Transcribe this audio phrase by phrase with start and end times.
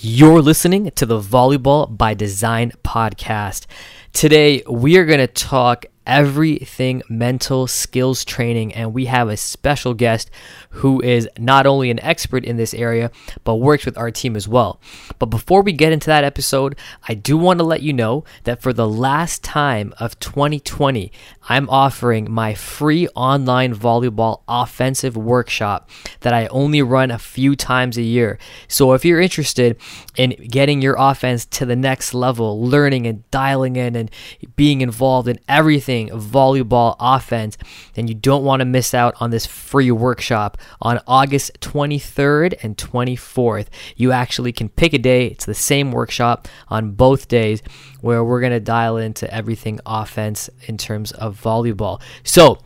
[0.00, 3.66] You're listening to the Volleyball by Design podcast.
[4.12, 8.74] Today, we are going to talk everything mental skills training.
[8.74, 10.30] And we have a special guest
[10.70, 13.12] who is not only an expert in this area,
[13.44, 14.80] but works with our team as well.
[15.18, 16.76] But before we get into that episode,
[17.06, 21.12] I do want to let you know that for the last time of 2020,
[21.48, 25.90] I'm offering my free online volleyball offensive workshop
[26.20, 28.38] that I only run a few times a year.
[28.66, 29.76] So if you're interested
[30.16, 34.10] in getting your offense to the next level, learning and dialing in and
[34.56, 37.58] being involved in everything volleyball offense,
[37.94, 42.76] then you don't want to miss out on this free workshop on August 23rd and
[42.76, 43.66] 24th.
[43.96, 47.62] You actually can pick a day, it's the same workshop on both days
[48.00, 52.00] where we're going to dial into everything offense in terms of volleyball.
[52.22, 52.58] So,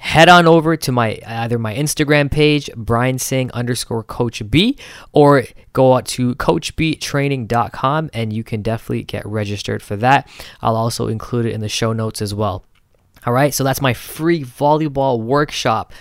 [0.00, 4.78] head on over to my either my Instagram page, Brian Singh underscore Coach B,
[5.12, 5.44] or
[5.74, 10.28] go out to CoachBTraining.com and you can definitely get registered for that.
[10.62, 12.64] I'll also include it in the show notes as well.
[13.26, 15.92] All right, so that's my free volleyball workshop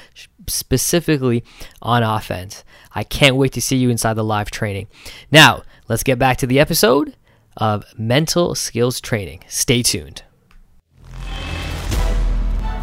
[0.47, 1.43] specifically
[1.81, 2.63] on offense.
[2.95, 4.87] I can't wait to see you inside the live training.
[5.31, 7.15] Now, let's get back to the episode
[7.57, 9.43] of mental skills training.
[9.47, 10.23] Stay tuned.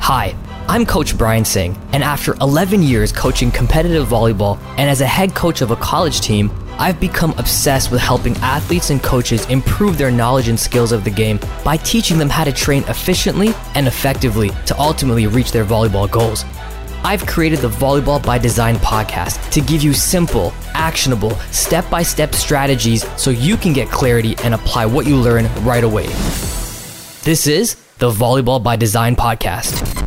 [0.01, 0.37] Hi,
[0.69, 5.35] I'm Coach Brian Singh, and after 11 years coaching competitive volleyball and as a head
[5.35, 10.11] coach of a college team, I've become obsessed with helping athletes and coaches improve their
[10.11, 14.51] knowledge and skills of the game by teaching them how to train efficiently and effectively
[14.67, 16.45] to ultimately reach their volleyball goals.
[17.03, 22.35] I've created the Volleyball by Design podcast to give you simple, actionable, step by step
[22.35, 26.07] strategies so you can get clarity and apply what you learn right away.
[27.23, 30.06] This is the Volleyball by Design podcast.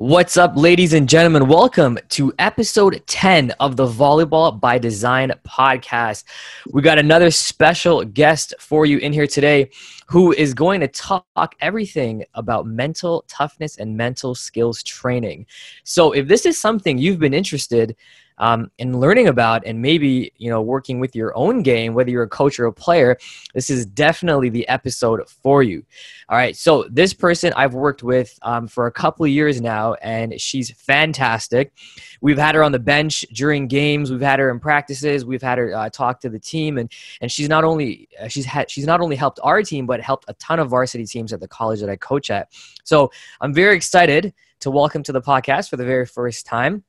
[0.00, 1.48] What's up, ladies and gentlemen?
[1.48, 6.22] Welcome to episode 10 of the Volleyball by Design podcast.
[6.70, 9.70] We got another special guest for you in here today
[10.06, 15.46] who is going to talk everything about mental toughness and mental skills training.
[15.82, 17.96] So, if this is something you've been interested
[18.38, 22.22] um, and learning about and maybe you know working with your own game whether you're
[22.22, 23.16] a coach or a player
[23.54, 25.84] this is definitely the episode for you.
[26.28, 29.94] All right so this person i've worked with um, for a couple of years now
[29.94, 31.72] and she's fantastic.
[32.20, 34.10] We've had her on the bench during games.
[34.10, 35.24] We've had her in practices.
[35.24, 36.90] We've had her uh, talk to the team and
[37.20, 40.24] and she's not only uh, she's had she's not only helped our team but helped
[40.28, 42.48] a ton of varsity teams at the college that i coach at.
[42.84, 43.10] So
[43.40, 46.82] i'm very excited to welcome to the podcast for the very first time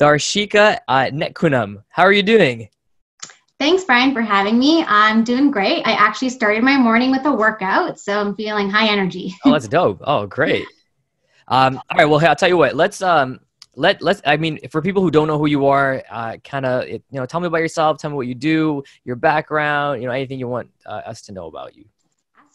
[0.00, 1.82] Tharsheka uh, Natkunam.
[1.88, 2.68] How are you doing?
[3.60, 4.84] Thanks, Brian, for having me.
[4.84, 5.86] I'm doing great.
[5.86, 9.34] I actually started my morning with a workout, so I'm feeling high energy.
[9.44, 10.00] oh, that's dope.
[10.04, 10.66] Oh, great.
[11.48, 12.04] Um, all right.
[12.04, 12.74] Well, hey, I'll tell you what.
[12.74, 13.40] Let's um,
[13.76, 14.20] let let's.
[14.26, 17.26] I mean, for people who don't know who you are, uh, kind of, you know,
[17.26, 17.98] tell me about yourself.
[17.98, 20.02] Tell me what you do, your background.
[20.02, 21.84] You know, anything you want uh, us to know about you.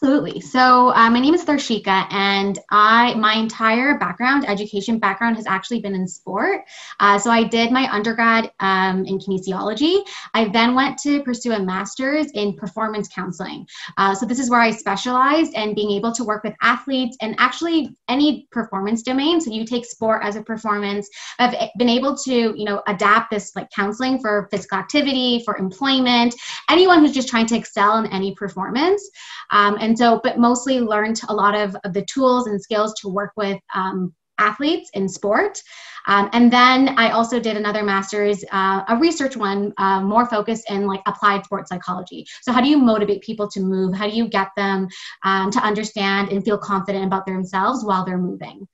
[0.02, 0.40] Absolutely.
[0.40, 5.80] So uh, my name is Tharsheka, and I my entire background, education background, has actually
[5.82, 6.62] been in sport.
[7.00, 10.00] Uh, so I did my undergrad um, in kinesiology.
[10.32, 13.66] I then went to pursue a master's in performance counseling.
[13.98, 17.34] Uh, so this is where I specialized in being able to work with athletes and
[17.38, 19.38] actually any performance domain.
[19.38, 21.10] So you take sport as a performance.
[21.38, 26.34] I've been able to you know adapt this like counseling for physical activity, for employment,
[26.70, 29.06] anyone who's just trying to excel in any performance.
[29.50, 33.08] Um, and so, but mostly learned a lot of, of the tools and skills to
[33.08, 35.62] work with um, athletes in sport.
[36.10, 40.68] Um, and then I also did another master's, uh, a research one, uh, more focused
[40.68, 42.26] in like applied sports psychology.
[42.42, 43.94] So how do you motivate people to move?
[43.94, 44.88] How do you get them
[45.24, 48.66] um, to understand and feel confident about themselves while they're moving?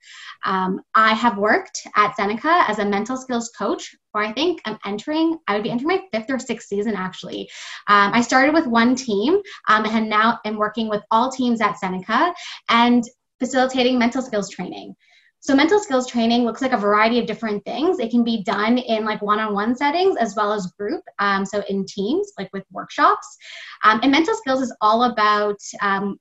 [0.45, 4.79] Um, I have worked at Seneca as a mental skills coach for I think I'm
[4.83, 7.49] entering, I would be entering my fifth or sixth season actually.
[7.87, 11.77] Um, I started with one team um, and now I'm working with all teams at
[11.77, 12.33] Seneca
[12.69, 13.03] and
[13.39, 14.95] facilitating mental skills training.
[15.39, 17.99] So mental skills training looks like a variety of different things.
[17.99, 21.03] It can be done in like one-on-one settings as well as group.
[21.19, 23.37] Um, so in teams, like with workshops.
[23.83, 26.17] Um, and mental skills is all about um,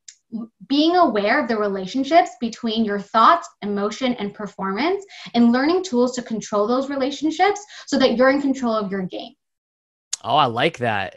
[0.69, 5.05] being aware of the relationships between your thoughts, emotion, and performance,
[5.35, 9.33] and learning tools to control those relationships so that you're in control of your game.
[10.23, 11.17] Oh, I like that.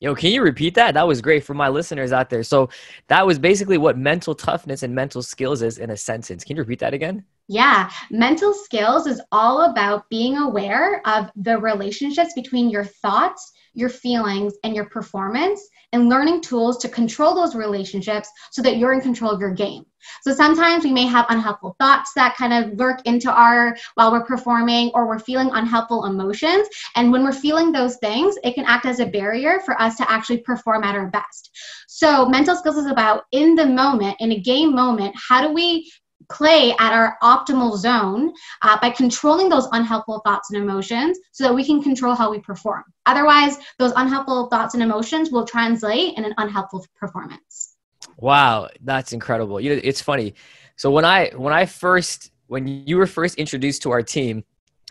[0.00, 0.94] Yo, can you repeat that?
[0.94, 2.44] That was great for my listeners out there.
[2.44, 2.68] So,
[3.08, 6.44] that was basically what mental toughness and mental skills is in a sentence.
[6.44, 7.24] Can you repeat that again?
[7.50, 13.88] Yeah, mental skills is all about being aware of the relationships between your thoughts, your
[13.88, 19.00] feelings, and your performance, and learning tools to control those relationships so that you're in
[19.00, 19.84] control of your game.
[20.22, 24.24] So sometimes we may have unhelpful thoughts that kind of lurk into our while we're
[24.24, 26.68] performing, or we're feeling unhelpful emotions.
[26.96, 30.10] And when we're feeling those things, it can act as a barrier for us to
[30.10, 31.50] actually perform at our best.
[31.86, 35.90] So mental skills is about in the moment, in a game moment, how do we
[36.30, 38.32] play at our optimal zone
[38.62, 42.38] uh, by controlling those unhelpful thoughts and emotions so that we can control how we
[42.40, 42.84] perform.
[43.06, 47.76] Otherwise, those unhelpful thoughts and emotions will translate in an unhelpful performance.
[48.18, 49.60] Wow, that's incredible.
[49.60, 50.34] You know, it's funny.
[50.76, 54.44] So when I when I first when you were first introduced to our team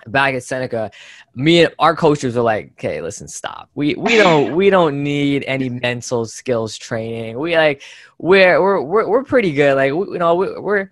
[0.06, 0.92] back at Seneca,
[1.36, 3.70] me and our coaches were like, "Okay, listen, stop.
[3.76, 7.38] We we don't we don't need any mental skills training.
[7.38, 7.82] We like
[8.18, 9.76] we're we're we're, we're pretty good.
[9.76, 10.90] Like we, you know we, we're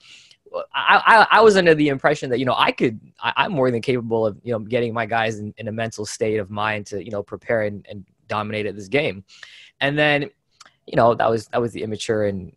[0.74, 3.72] I, I, I was under the impression that you know I could I, am more
[3.72, 6.86] than capable of you know getting my guys in, in a mental state of mind
[6.88, 9.24] to you know prepare and, and dominate at this game,
[9.81, 10.30] and then
[10.86, 12.56] you know that was that was the immature and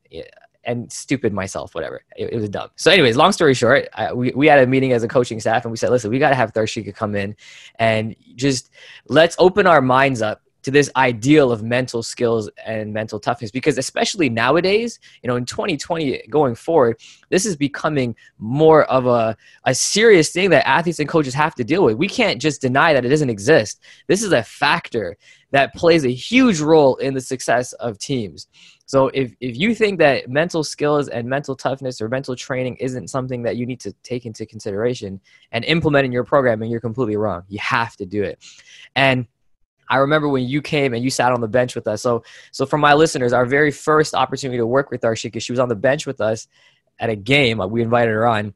[0.65, 2.69] and stupid myself whatever it, it was dumb.
[2.77, 5.65] So anyways, long story short, I, we we had a meeting as a coaching staff
[5.65, 7.37] and we said, listen, we got to have Tharsheka come in
[7.79, 8.71] and just
[9.09, 13.79] let's open our minds up to this ideal of mental skills and mental toughness because
[13.79, 17.01] especially nowadays you know in 2020 going forward
[17.31, 19.35] this is becoming more of a,
[19.65, 21.97] a serious thing that athletes and coaches have to deal with.
[21.97, 23.83] We can't just deny that it doesn't exist.
[24.07, 25.17] This is a factor
[25.51, 28.49] that plays a huge role in the success of teams.
[28.87, 33.09] So if, if you think that mental skills and mental toughness or mental training isn't
[33.09, 35.21] something that you need to take into consideration
[35.53, 37.43] and implement in your programming you're completely wrong.
[37.49, 38.43] You have to do it.
[38.95, 39.27] And
[39.89, 42.03] I remember when you came and you sat on the bench with us.
[42.03, 45.59] So, so for my listeners, our very first opportunity to work with Tharsheka, she was
[45.59, 46.49] on the bench with us
[46.99, 47.59] at a game.
[47.71, 48.55] We invited her on,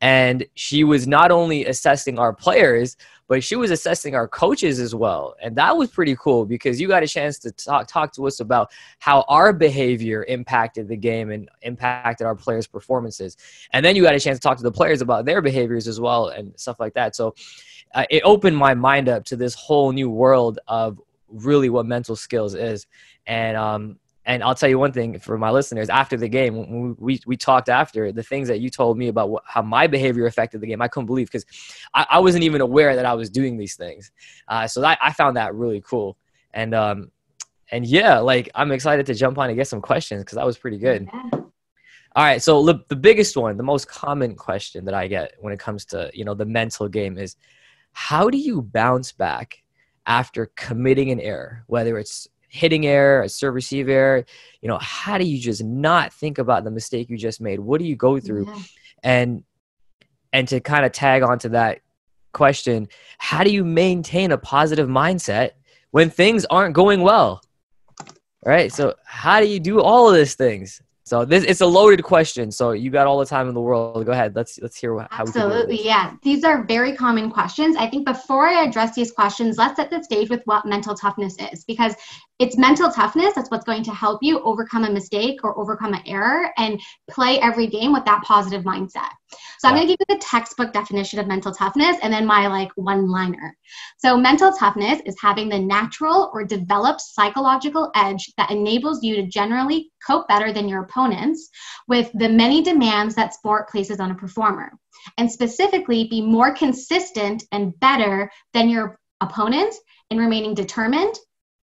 [0.00, 2.96] and she was not only assessing our players,
[3.30, 5.36] but she was assessing our coaches as well.
[5.40, 8.40] And that was pretty cool because you got a chance to talk talk to us
[8.40, 13.36] about how our behavior impacted the game and impacted our players' performances.
[13.72, 16.00] And then you got a chance to talk to the players about their behaviors as
[16.00, 17.14] well and stuff like that.
[17.14, 17.36] So
[17.94, 22.16] uh, it opened my mind up to this whole new world of really what mental
[22.16, 22.86] skills is.
[23.26, 27.20] And um, and I'll tell you one thing for my listeners after the game, we,
[27.26, 30.60] we talked after the things that you told me about what, how my behavior affected
[30.60, 31.46] the game, I couldn't believe because
[31.94, 34.12] I, I, wasn't even aware that I was doing these things.
[34.46, 36.18] Uh, so that, I found that really cool.
[36.52, 37.10] And, um,
[37.72, 40.58] and yeah, like I'm excited to jump on and get some questions because that was
[40.58, 41.08] pretty good.
[41.12, 41.40] Yeah.
[42.14, 42.42] All right.
[42.42, 45.84] So the, the biggest one, the most common question that I get when it comes
[45.86, 47.36] to, you know, the mental game is
[47.92, 49.62] how do you bounce back
[50.06, 54.24] after committing an error, whether it's hitting error, a serve receive error,
[54.60, 57.60] you know, how do you just not think about the mistake you just made?
[57.60, 58.46] What do you go through?
[58.46, 58.62] Yeah.
[59.02, 59.44] And
[60.32, 61.80] and to kind of tag onto that
[62.32, 62.88] question,
[63.18, 65.52] how do you maintain a positive mindset
[65.90, 67.42] when things aren't going well?
[68.44, 68.72] Right?
[68.72, 70.82] So how do you do all of these things?
[71.10, 72.52] So this it's a loaded question.
[72.52, 74.06] So you got all the time in the world.
[74.06, 74.36] Go ahead.
[74.36, 76.14] Let's let's hear how Absolutely, yeah.
[76.22, 77.74] These are very common questions.
[77.76, 81.34] I think before I address these questions, let's set the stage with what mental toughness
[81.52, 81.94] is because
[82.38, 86.02] it's mental toughness that's what's going to help you overcome a mistake or overcome an
[86.06, 86.80] error and
[87.10, 89.10] play every game with that positive mindset.
[89.58, 92.46] So I'm going to give you the textbook definition of mental toughness and then my
[92.46, 93.56] like one liner.
[93.98, 99.26] So mental toughness is having the natural or developed psychological edge that enables you to
[99.26, 101.48] generally cope better than your opponents
[101.88, 104.72] with the many demands that sport places on a performer
[105.18, 109.78] and specifically be more consistent and better than your opponents
[110.10, 111.14] in remaining determined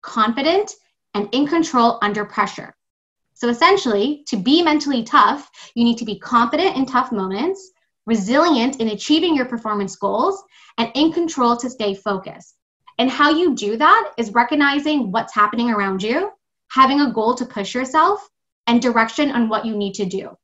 [0.08, 0.72] confident,
[1.14, 2.74] and in control under pressure.
[3.38, 7.72] So essentially, to be mentally tough, you need to be confident in tough moments,
[8.08, 10.44] resilient in achieving your performance goals,
[10.80, 12.56] and in control to stay focused.
[12.98, 16.32] And how you do that is recognizing what's happening around you,
[16.72, 18.28] having a goal to push yourself,
[18.66, 20.36] and direction on what you need to do.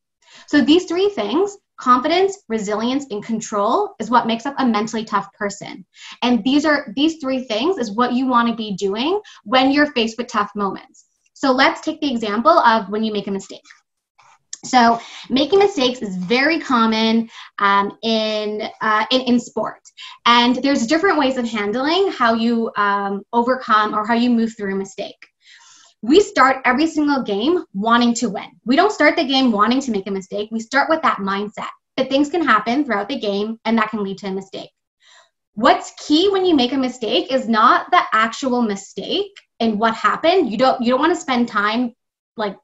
[0.46, 5.34] So these three things confidence resilience and control is what makes up a mentally tough
[5.34, 5.84] person
[6.22, 9.92] and these are these three things is what you want to be doing when you're
[9.94, 11.06] faced with tough moments
[11.44, 13.68] so let's take the example of when you make a mistake
[14.66, 14.98] so
[15.30, 19.82] making mistakes is very common um, in, uh, in, in sport,
[20.26, 24.74] and there's different ways of handling how you um, overcome or how you move through
[24.74, 25.22] a mistake
[26.02, 28.50] we start every single game wanting to win.
[28.66, 30.50] We don't start the game wanting to make a mistake.
[30.52, 34.04] We start with that mindset that things can happen throughout the game and that can
[34.04, 34.70] lead to a mistake.
[35.56, 40.52] What's key when you make a mistake is not the actual mistake and what happened.
[40.52, 41.94] You don't you don't want to spend time
[42.38, 42.58] like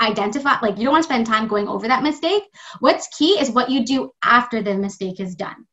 [0.00, 2.42] identify like you don't want to spend time going over that mistake
[2.80, 5.66] what's key is what you do after the mistake is done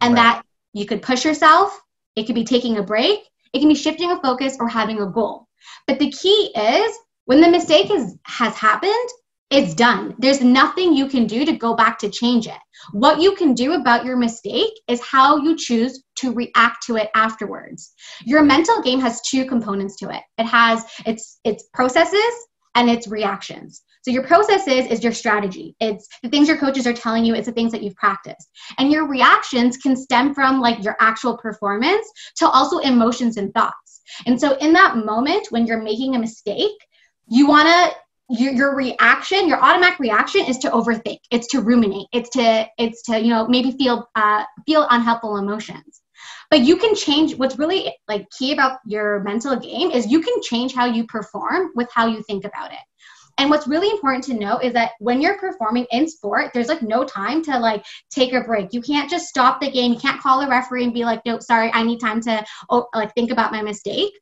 [0.00, 0.20] and right.
[0.20, 1.80] that you could push yourself
[2.16, 3.20] it could be taking a break
[3.52, 5.46] it can be shifting a focus or having a goal
[5.86, 9.08] but the key is when the mistake is, has happened
[9.54, 12.58] it's done there's nothing you can do to go back to change it
[12.92, 17.08] what you can do about your mistake is how you choose to react to it
[17.14, 17.92] afterwards
[18.24, 22.34] your mental game has two components to it it has its its processes
[22.74, 23.82] and its reactions.
[24.02, 25.76] So your processes is your strategy.
[25.80, 28.50] It's the things your coaches are telling you, it's the things that you've practiced.
[28.78, 32.06] And your reactions can stem from like your actual performance
[32.36, 34.02] to also emotions and thoughts.
[34.26, 36.72] And so in that moment when you're making a mistake,
[37.28, 37.96] you want to
[38.30, 43.02] your, your reaction your automatic reaction is to overthink it's to ruminate it's to it's
[43.02, 46.00] to you know maybe feel uh, feel unhelpful emotions
[46.50, 50.34] but you can change what's really like key about your mental game is you can
[50.42, 52.78] change how you perform with how you think about it
[53.38, 56.82] and what's really important to know is that when you're performing in sport, there's like
[56.82, 58.72] no time to like take a break.
[58.72, 59.92] You can't just stop the game.
[59.92, 62.86] You can't call a referee and be like, "Nope, sorry, I need time to oh,
[62.94, 64.12] like think about my mistake."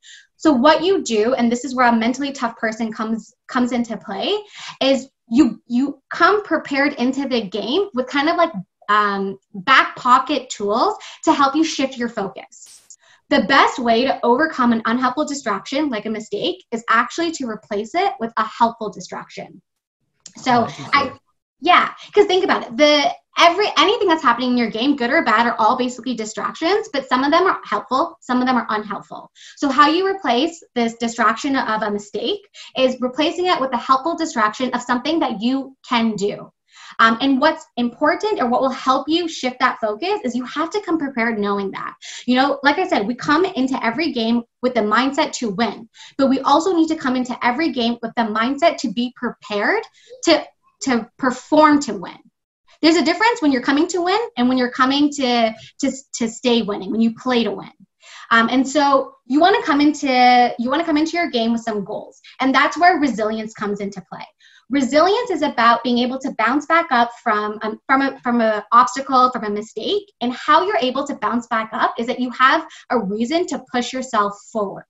[0.42, 3.96] So what you do, and this is where a mentally tough person comes comes into
[3.96, 4.37] play,
[4.82, 8.50] is you you come prepared into the game with kind of like
[8.88, 12.96] um, back pocket tools to help you shift your focus.
[13.30, 17.94] The best way to overcome an unhelpful distraction, like a mistake, is actually to replace
[17.94, 19.62] it with a helpful distraction.
[20.38, 21.12] So, I,
[21.62, 22.76] yeah, because think about it.
[22.76, 26.88] The every anything that's happening in your game, good or bad, are all basically distractions,
[26.92, 29.31] but some of them are helpful, some of them are unhelpful.
[29.57, 32.40] So, how you replace this distraction of a mistake
[32.76, 36.50] is replacing it with a helpful distraction of something that you can do.
[36.99, 40.71] Um, and what's important or what will help you shift that focus is you have
[40.71, 41.95] to come prepared knowing that.
[42.26, 45.88] You know, like I said, we come into every game with the mindset to win,
[46.19, 49.83] but we also need to come into every game with the mindset to be prepared
[50.25, 50.45] to,
[50.82, 52.18] to perform to win.
[52.80, 56.28] There's a difference when you're coming to win and when you're coming to to, to
[56.28, 57.70] stay winning when you play to win.
[58.30, 61.52] Um, and so you want to come into you want to come into your game
[61.52, 64.24] with some goals and that's where resilience comes into play.
[64.70, 68.62] Resilience is about being able to bounce back up from um, from a from an
[68.72, 72.30] obstacle, from a mistake, and how you're able to bounce back up is that you
[72.30, 74.84] have a reason to push yourself forward.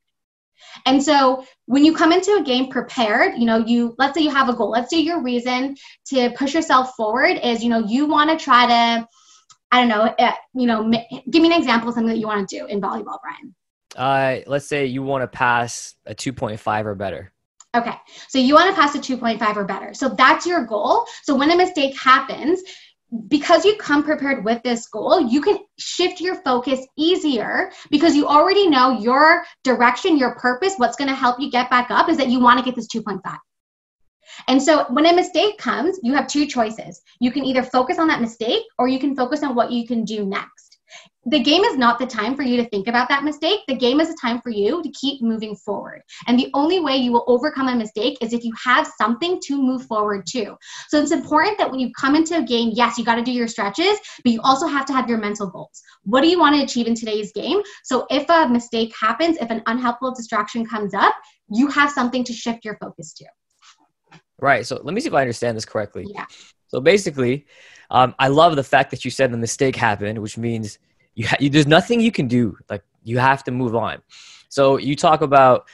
[0.87, 4.31] And so when you come into a game prepared, you know, you let's say you
[4.31, 4.71] have a goal.
[4.71, 5.77] Let's say your reason
[6.07, 9.09] to push yourself forward is, you know, you want to try to
[9.73, 10.91] I don't know, uh, you know,
[11.31, 13.55] give me an example of something that you want to do in volleyball, Brian.
[13.97, 17.33] Uh, let's say you want to pass a 2.5 or better.
[17.75, 17.95] Okay,
[18.29, 19.95] so you want to pass a 2.5 or better.
[19.95, 21.07] So that's your goal.
[21.23, 22.61] So when a mistake happens,
[23.29, 28.27] because you come prepared with this goal, you can shift your focus easier because you
[28.27, 32.17] already know your direction, your purpose, what's going to help you get back up is
[32.17, 33.21] that you want to get this 2.5.
[34.49, 37.03] And so when a mistake comes, you have two choices.
[37.21, 40.05] You can either focus on that mistake or you can focus on what you can
[40.05, 40.72] do next
[41.27, 43.61] the game is not the time for you to think about that mistake.
[43.69, 46.03] The game is a time for you to keep moving forward.
[46.27, 49.63] And the only way you will overcome a mistake is if you have something to
[49.63, 50.57] move forward to.
[50.89, 53.31] So it's important that when you come into a game, yes, you got to do
[53.31, 55.81] your stretches, but you also have to have your mental goals.
[56.05, 57.61] What do you want to achieve in today's game?
[57.85, 61.15] So if a mistake happens, if an unhelpful distraction comes up,
[61.49, 63.27] you have something to shift your focus to.
[64.41, 64.67] Right.
[64.67, 66.07] So let me see if I understand this correctly.
[66.13, 66.27] Yeah.
[66.67, 67.47] So basically,
[67.91, 70.79] um, I love the fact that you said the mistake happened, which means
[71.15, 74.03] you, ha- you there's nothing you can do like you have to move on.
[74.49, 75.69] So you talk about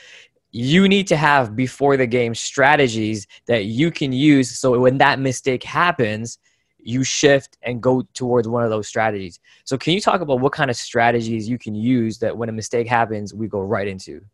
[0.51, 5.21] you need to have before the game strategies that you can use so when that
[5.21, 6.39] mistake happens
[6.81, 9.41] you shift and go towards one of those strategies.
[9.65, 12.53] So can you talk about what kind of strategies you can use that when a
[12.53, 14.25] mistake happens we go right into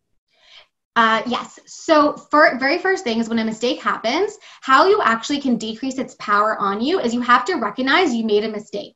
[0.97, 1.59] uh, yes.
[1.67, 5.99] So, for very first thing is when a mistake happens, how you actually can decrease
[5.99, 8.95] its power on you is you have to recognize you made a mistake.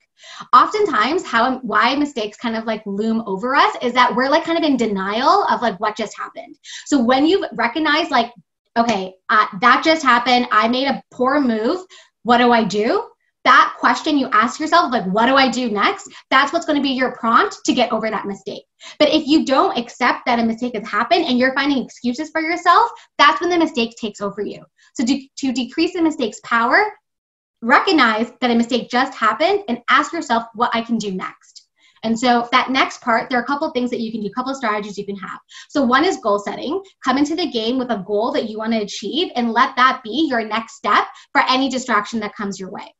[0.52, 4.58] Oftentimes, how why mistakes kind of like loom over us is that we're like kind
[4.58, 6.56] of in denial of like what just happened.
[6.86, 8.32] So when you recognize like,
[8.76, 11.84] okay, uh, that just happened, I made a poor move.
[12.22, 13.08] What do I do?
[13.44, 16.08] That question you ask yourself, like, what do I do next?
[16.30, 18.64] That's what's going to be your prompt to get over that mistake.
[18.98, 22.40] But if you don't accept that a mistake has happened and you're finding excuses for
[22.40, 24.64] yourself, that's when the mistake takes over you.
[24.94, 26.92] So, to, to decrease the mistake's power,
[27.62, 31.68] recognize that a mistake just happened and ask yourself what I can do next.
[32.04, 34.32] And so that next part, there are a couple things that you can do, a
[34.32, 35.40] couple strategies you can have.
[35.68, 36.80] So one is goal setting.
[37.04, 40.00] Come into the game with a goal that you want to achieve and let that
[40.04, 42.94] be your next step for any distraction that comes your way.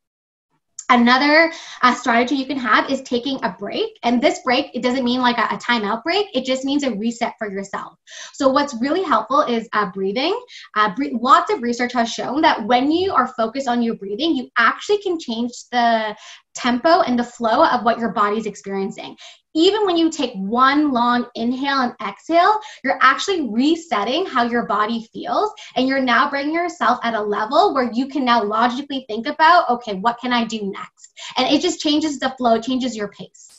[0.89, 3.99] Another uh, strategy you can have is taking a break.
[4.03, 6.91] And this break, it doesn't mean like a, a timeout break, it just means a
[6.91, 7.93] reset for yourself.
[8.33, 10.37] So, what's really helpful is uh, breathing.
[10.75, 14.35] Uh, bre- lots of research has shown that when you are focused on your breathing,
[14.35, 16.15] you actually can change the
[16.59, 19.15] tempo and the flow of what your body's experiencing.
[19.55, 25.07] Even when you take one long inhale and exhale, you're actually resetting how your body
[25.11, 25.51] feels.
[25.75, 29.69] And you're now bringing yourself at a level where you can now logically think about,
[29.69, 31.13] okay, what can I do next?
[31.37, 33.58] And it just changes the flow, changes your pace.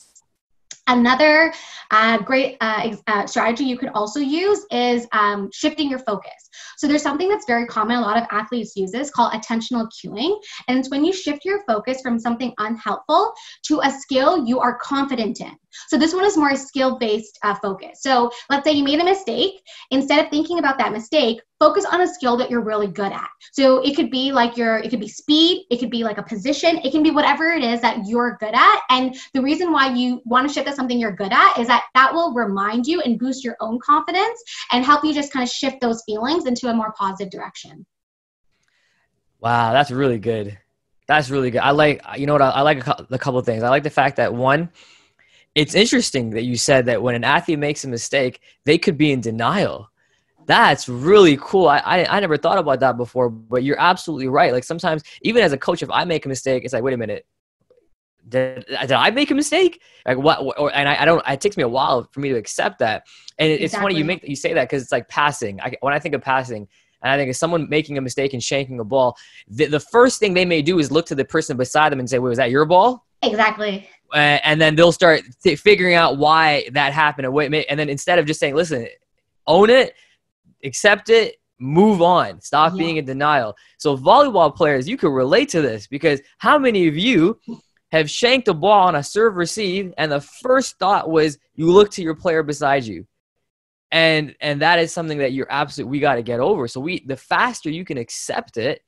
[0.87, 1.53] Another
[1.91, 6.49] uh, great uh, uh, strategy you could also use is um, shifting your focus.
[6.77, 10.35] So there's something that's very common, a lot of athletes use this called attentional cueing.
[10.67, 13.33] And it's when you shift your focus from something unhelpful
[13.67, 15.55] to a skill you are confident in.
[15.87, 18.01] So this one is more skill-based uh, focus.
[18.01, 19.61] So let's say you made a mistake.
[19.91, 23.29] Instead of thinking about that mistake, focus on a skill that you're really good at.
[23.51, 26.23] So it could be like your, it could be speed, it could be like a
[26.23, 28.81] position, it can be whatever it is that you're good at.
[28.89, 31.83] And the reason why you want to shift to something you're good at is that
[31.93, 35.49] that will remind you and boost your own confidence and help you just kind of
[35.49, 37.85] shift those feelings into a more positive direction.
[39.39, 40.57] Wow, that's really good.
[41.07, 41.61] That's really good.
[41.61, 42.41] I like, you know what?
[42.41, 43.63] I, I like a, a couple of things.
[43.63, 44.69] I like the fact that one,
[45.55, 49.11] it's interesting that you said that when an athlete makes a mistake, they could be
[49.11, 49.89] in denial.
[50.45, 51.67] That's really cool.
[51.67, 54.51] I, I, I never thought about that before, but you're absolutely right.
[54.51, 56.97] Like sometimes, even as a coach, if I make a mistake, it's like, wait a
[56.97, 57.25] minute,
[58.27, 59.81] did, did I make a mistake?
[60.05, 60.39] Like what?
[60.57, 61.21] Or, and I, I, don't.
[61.27, 63.05] It takes me a while for me to accept that.
[63.37, 63.93] And it's exactly.
[63.93, 65.59] funny you make you say that because it's like passing.
[65.61, 66.67] I, when I think of passing,
[67.01, 69.17] and I think if someone making a mistake and shanking a ball,
[69.47, 72.09] the, the first thing they may do is look to the person beside them and
[72.09, 76.17] say, "Wait, was that your ball?" Exactly Uh, and then they'll start th- figuring out
[76.17, 77.27] why that happened.
[77.27, 78.87] And then instead of just saying listen
[79.47, 79.93] own it
[80.63, 82.41] accept it move on.
[82.41, 82.77] Stop yeah.
[82.79, 83.55] being in denial.
[83.77, 87.39] So volleyball players you can relate to this because how many of you
[87.91, 91.91] have shanked a ball on a serve receive and the first thought was you look
[91.91, 93.05] to your player beside you.
[93.91, 96.67] And and that is something that you're absolutely we got to get over.
[96.67, 98.81] So we the faster you can accept it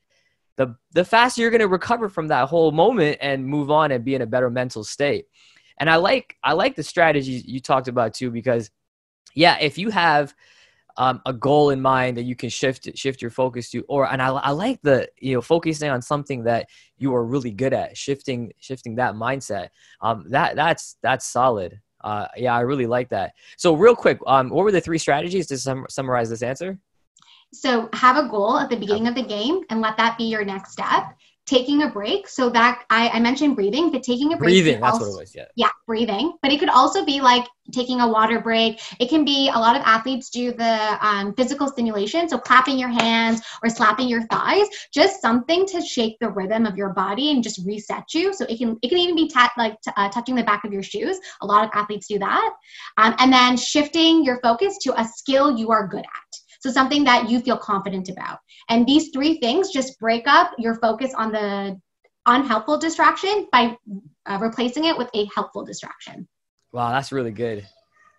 [0.56, 4.06] the the faster you're going to recover from that whole moment and move on and
[4.06, 5.26] be in a better mental state.
[5.78, 8.70] And I like I like the strategies you talked about too because
[9.36, 10.34] yeah, if you have
[10.98, 14.22] um, a goal in mind that you can shift shift your focus to, or and
[14.22, 17.98] I, I like the you know focusing on something that you are really good at,
[17.98, 19.70] shifting shifting that mindset.
[20.02, 21.80] Um, that that's that's solid.
[22.02, 23.34] Uh, yeah, I really like that.
[23.58, 26.78] So real quick, um, what were the three strategies to sum- summarize this answer?
[27.54, 30.44] So have a goal at the beginning of the game and let that be your
[30.44, 31.04] next step.
[31.46, 32.28] Taking a break.
[32.28, 34.48] So that I, I mentioned breathing, but taking a break.
[34.48, 35.36] Breathing, that's also, what it was.
[35.36, 35.46] Yeah.
[35.56, 36.34] Yeah, breathing.
[36.42, 38.82] But it could also be like taking a water break.
[39.00, 42.28] It can be a lot of athletes do the um, physical stimulation.
[42.30, 46.78] So clapping your hands or slapping your thighs, just something to shake the rhythm of
[46.78, 48.34] your body and just reset you.
[48.34, 50.72] So it can it can even be t- like t- uh, touching the back of
[50.74, 51.20] your shoes.
[51.42, 52.54] A lot of athletes do that.
[52.98, 56.43] Um, and then shifting your focus to a skill you are good at.
[56.64, 58.40] So something that you feel confident about.
[58.70, 61.78] And these three things just break up your focus on the
[62.26, 63.76] unhelpful distraction by
[64.26, 66.26] uh, replacing it with a helpful distraction.
[66.72, 67.68] Wow, that's really good.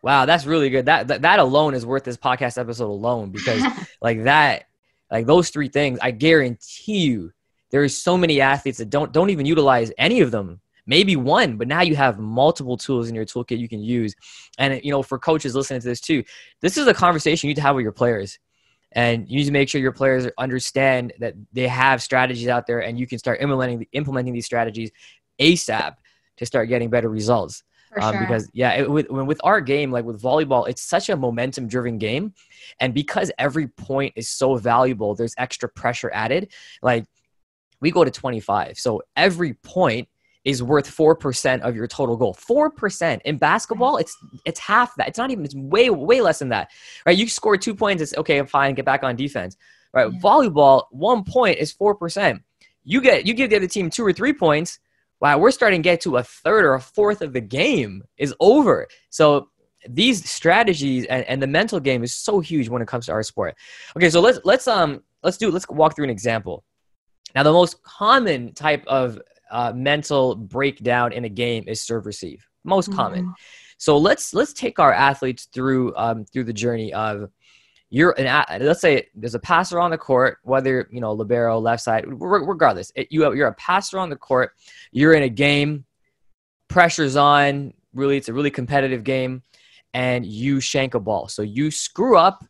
[0.02, 0.84] Wow, that's really good.
[0.84, 3.62] That that, that alone is worth this podcast episode alone because
[4.02, 4.64] like that
[5.10, 7.32] like those three things, I guarantee you
[7.70, 11.56] there is so many athletes that don't don't even utilize any of them maybe one,
[11.56, 14.14] but now you have multiple tools in your toolkit you can use.
[14.58, 16.24] And, you know, for coaches listening to this too,
[16.60, 18.38] this is a conversation you need to have with your players.
[18.92, 22.80] And you need to make sure your players understand that they have strategies out there
[22.80, 24.92] and you can start implementing, implementing these strategies
[25.40, 25.96] ASAP
[26.36, 27.64] to start getting better results.
[28.00, 28.20] Um, sure.
[28.20, 31.98] Because yeah, it, with with our game, like with volleyball, it's such a momentum driven
[31.98, 32.34] game,
[32.80, 36.52] and because every point is so valuable, there's extra pressure added.
[36.82, 37.04] Like
[37.80, 40.08] we go to 25, so every point
[40.44, 42.34] is worth 4% of your total goal.
[42.34, 43.20] 4%.
[43.24, 45.08] In basketball, it's it's half that.
[45.08, 46.70] It's not even it's way way less than that.
[47.06, 47.16] Right?
[47.16, 49.56] You score 2 points, it's okay, fine, get back on defense.
[49.92, 50.12] Right?
[50.12, 50.18] Yeah.
[50.20, 52.40] Volleyball, 1 point is 4%.
[52.84, 54.78] You get you give the other team 2 or 3 points,
[55.20, 58.34] wow, we're starting to get to a third or a fourth of the game is
[58.40, 58.86] over.
[59.10, 59.48] So
[59.88, 63.22] these strategies and, and the mental game is so huge when it comes to our
[63.22, 63.56] sport.
[63.96, 66.64] Okay, so let's let's um let's do let's walk through an example.
[67.34, 69.18] Now, the most common type of
[69.54, 72.46] uh, mental breakdown in a game is serve receive.
[72.64, 72.98] Most mm-hmm.
[72.98, 73.34] common.
[73.78, 77.30] So let's let's take our athletes through um, through the journey of
[77.90, 81.82] you're an let's say there's a passer on the court, whether you know libero, left
[81.82, 84.52] side, regardless, it, you you're a passer on the court.
[84.90, 85.84] You're in a game,
[86.68, 87.72] pressure's on.
[87.94, 89.42] Really, it's a really competitive game,
[89.92, 91.28] and you shank a ball.
[91.28, 92.44] So you screw up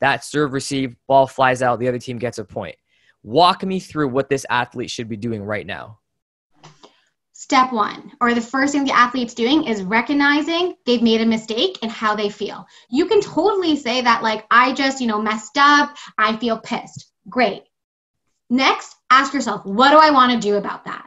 [0.00, 2.76] that serve receive, ball flies out, the other team gets a point.
[3.22, 5.98] Walk me through what this athlete should be doing right now.
[7.38, 11.78] Step one, or the first thing the athlete's doing is recognizing they've made a mistake
[11.82, 12.66] and how they feel.
[12.88, 17.12] You can totally say that, like, I just, you know, messed up, I feel pissed.
[17.28, 17.64] Great.
[18.48, 21.06] Next, ask yourself, what do I want to do about that?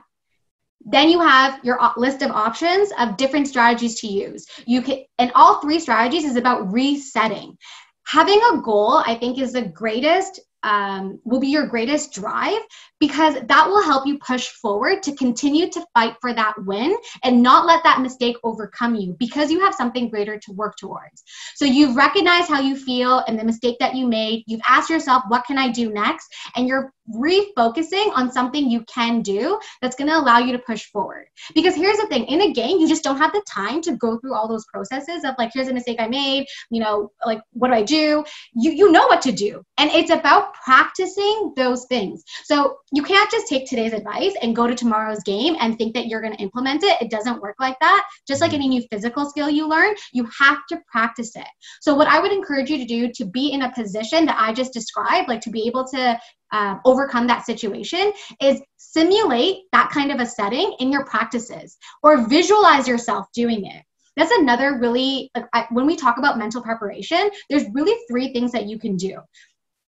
[0.85, 4.45] Then you have your list of options of different strategies to use.
[4.67, 7.57] You can, and all three strategies is about resetting.
[8.05, 12.59] Having a goal, I think, is the greatest um, will be your greatest drive
[12.99, 17.41] because that will help you push forward to continue to fight for that win and
[17.41, 21.23] not let that mistake overcome you because you have something greater to work towards.
[21.55, 24.43] So you've recognized how you feel and the mistake that you made.
[24.47, 26.27] You've asked yourself, what can I do next?
[26.55, 30.85] And you're refocusing on something you can do that's going to allow you to push
[30.85, 31.25] forward.
[31.55, 34.17] Because here's the thing in a game, you just don't have the time to go
[34.17, 37.69] through all those processes of like, here's a mistake I made, you know, like, what
[37.69, 38.23] do I do?
[38.53, 39.63] You, you know what to do.
[39.77, 42.23] And it's about practicing those things.
[42.43, 46.07] So you can't just take today's advice and go to tomorrow's game and think that
[46.07, 47.01] you're going to implement it.
[47.01, 48.07] It doesn't work like that.
[48.27, 48.55] Just like mm-hmm.
[48.55, 51.47] any new physical skill you learn, you have to practice it.
[51.81, 54.53] So, what I would encourage you to do to be in a position that I
[54.53, 56.19] just described, like to be able to
[56.51, 62.27] uh, overcome that situation, is simulate that kind of a setting in your practices or
[62.27, 63.83] visualize yourself doing it
[64.15, 68.51] that's another really like I, when we talk about mental preparation there's really three things
[68.51, 69.19] that you can do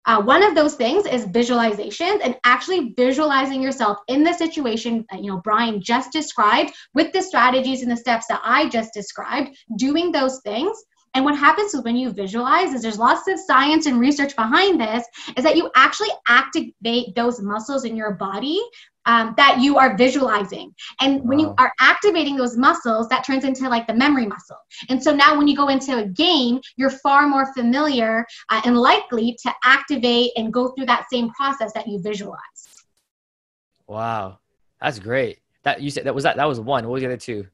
[0.06, 5.24] uh, one of those things is visualizations and actually visualizing yourself in the situation that
[5.24, 9.56] you know Brian just described with the strategies and the steps that I just described,
[9.78, 10.82] doing those things.
[11.16, 14.80] And what happens is when you visualize is there's lots of science and research behind
[14.80, 15.04] this
[15.36, 18.62] is that you actually activate those muscles in your body
[19.06, 20.74] um, that you are visualizing.
[21.02, 24.58] And when you are activating those muscles, that turns into like the memory muscle.
[24.90, 28.78] And so now when you go into a game, you're far more familiar uh, and
[28.78, 32.86] likely to activate and go through that same process that you visualize.
[33.88, 34.38] Wow,
[34.80, 35.40] that's great.
[35.64, 36.86] That you said that was that that was one.
[36.86, 37.48] What was the other two?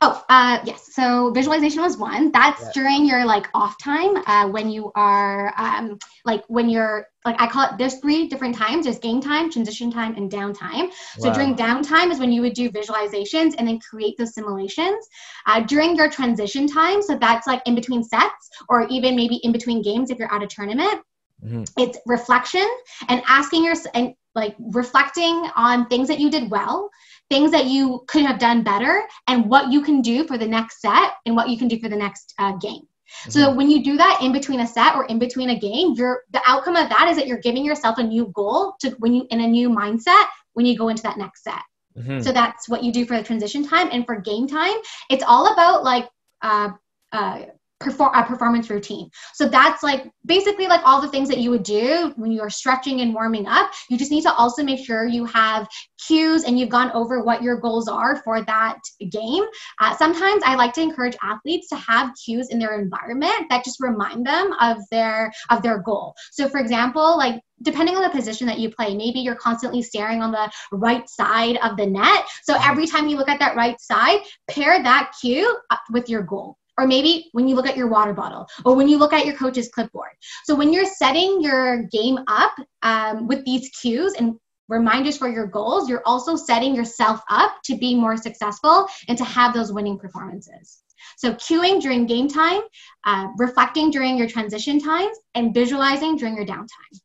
[0.00, 0.94] Oh, uh, yes.
[0.94, 2.30] So visualization was one.
[2.32, 2.70] That's yeah.
[2.74, 7.46] during your like off time uh, when you are um, like when you're like I
[7.46, 7.78] call it.
[7.78, 8.84] There's three different times.
[8.84, 10.92] There's game time, transition time, and downtime.
[11.18, 11.34] So wow.
[11.34, 15.06] during downtime is when you would do visualizations and then create those simulations.
[15.46, 19.52] Uh, during your transition time, so that's like in between sets or even maybe in
[19.52, 21.00] between games if you're at a tournament.
[21.44, 21.64] Mm-hmm.
[21.78, 22.66] It's reflection
[23.08, 26.90] and asking your and like reflecting on things that you did well
[27.34, 30.80] things that you could have done better and what you can do for the next
[30.80, 32.82] set and what you can do for the next uh, game.
[32.82, 33.30] Mm-hmm.
[33.30, 36.22] So when you do that in between a set or in between a game, you're
[36.30, 39.26] the outcome of that is that you're giving yourself a new goal to when you
[39.30, 41.62] in a new mindset when you go into that next set.
[41.98, 42.20] Mm-hmm.
[42.20, 44.76] So that's what you do for the transition time and for game time.
[45.10, 46.08] It's all about like
[46.40, 46.70] uh,
[47.10, 47.42] uh,
[47.84, 49.08] perform a performance routine.
[49.34, 52.50] So that's like basically like all the things that you would do when you are
[52.50, 53.70] stretching and warming up.
[53.88, 55.68] You just need to also make sure you have
[56.06, 58.78] cues and you've gone over what your goals are for that
[59.10, 59.44] game.
[59.80, 63.80] Uh, sometimes I like to encourage athletes to have cues in their environment that just
[63.80, 66.14] remind them of their of their goal.
[66.32, 70.22] So for example, like depending on the position that you play, maybe you're constantly staring
[70.22, 72.24] on the right side of the net.
[72.42, 75.56] So every time you look at that right side, pair that cue
[75.90, 78.98] with your goal or maybe when you look at your water bottle or when you
[78.98, 80.10] look at your coach's clipboard.
[80.44, 84.36] So when you're setting your game up um, with these cues and
[84.68, 89.24] reminders for your goals you're also setting yourself up to be more successful and to
[89.24, 90.82] have those winning performances.
[91.16, 92.62] So cueing during game time
[93.04, 96.98] uh, reflecting during your transition times and visualizing during your downtime.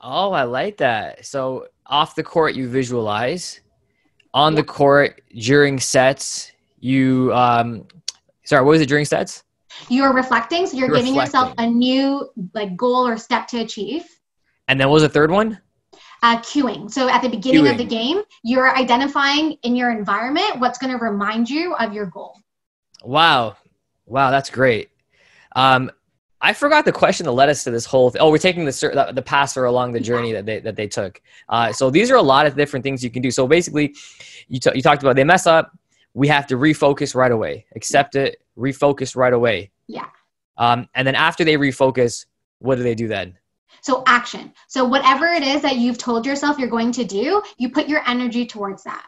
[0.00, 1.24] Oh i like that.
[1.24, 3.60] So off the court you visualize.
[4.34, 4.60] On yeah.
[4.60, 7.86] the court during sets you um,
[8.44, 9.44] Sorry, what was it during sets?
[9.88, 11.14] You're reflecting, so you're reflecting.
[11.14, 14.04] giving yourself a new like goal or step to achieve.
[14.68, 15.60] And then what was the third one?
[16.22, 16.90] Uh, cueing.
[16.90, 17.72] So at the beginning cueing.
[17.72, 22.06] of the game, you're identifying in your environment what's going to remind you of your
[22.06, 22.38] goal.
[23.02, 23.56] Wow,
[24.06, 24.90] wow, that's great.
[25.54, 25.90] Um,
[26.40, 28.10] I forgot the question that led us to this whole.
[28.10, 31.20] Th- oh, we're taking the the passer along the journey that they that they took.
[31.48, 33.30] Uh, so these are a lot of different things you can do.
[33.30, 33.94] So basically,
[34.48, 35.72] you t- you talked about they mess up,
[36.14, 37.66] we have to refocus right away.
[37.74, 39.70] Accept it, refocus right away.
[39.88, 40.06] Yeah.
[40.56, 42.26] Um, and then after they refocus,
[42.60, 43.36] what do they do then?
[43.82, 44.52] So action.
[44.68, 48.02] So whatever it is that you've told yourself you're going to do, you put your
[48.06, 49.04] energy towards that.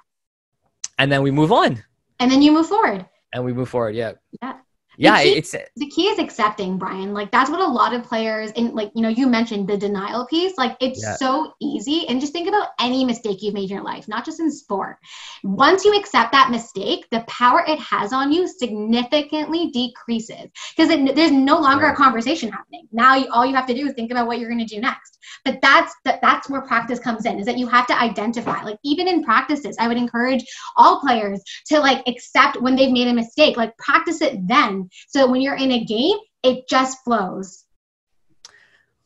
[0.99, 1.83] And then we move on.
[2.19, 3.07] And then you move forward.
[3.33, 3.95] And we move forward.
[3.95, 4.13] Yeah.
[4.43, 4.57] Yeah.
[4.97, 7.13] Yeah key, it's the key is accepting brian.
[7.13, 10.27] Like that's what a lot of players and like you know you mentioned the denial
[10.27, 11.17] piece like it's yeah.
[11.17, 14.41] so easy and just think about any mistake you've made in your life not just
[14.41, 14.99] in sport.
[15.43, 21.33] Once you accept that mistake the power it has on you significantly decreases because there's
[21.33, 22.87] no longer a conversation happening.
[22.93, 24.81] Now you, all you have to do is think about what you're going to do
[24.81, 25.19] next.
[25.45, 28.79] But that's that, that's where practice comes in is that you have to identify like
[28.85, 30.45] even in practices i would encourage
[30.77, 35.31] all players to like accept when they've made a mistake like practice it then so
[35.31, 37.65] when you're in a game it just flows.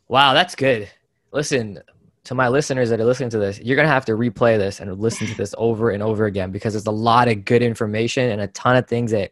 [0.09, 0.91] Wow that's good.
[1.33, 1.81] Listen
[2.25, 4.81] to my listeners that are listening to this you're going to have to replay this
[4.81, 8.31] and listen to this over and over again because there's a lot of good information
[8.31, 9.31] and a ton of things that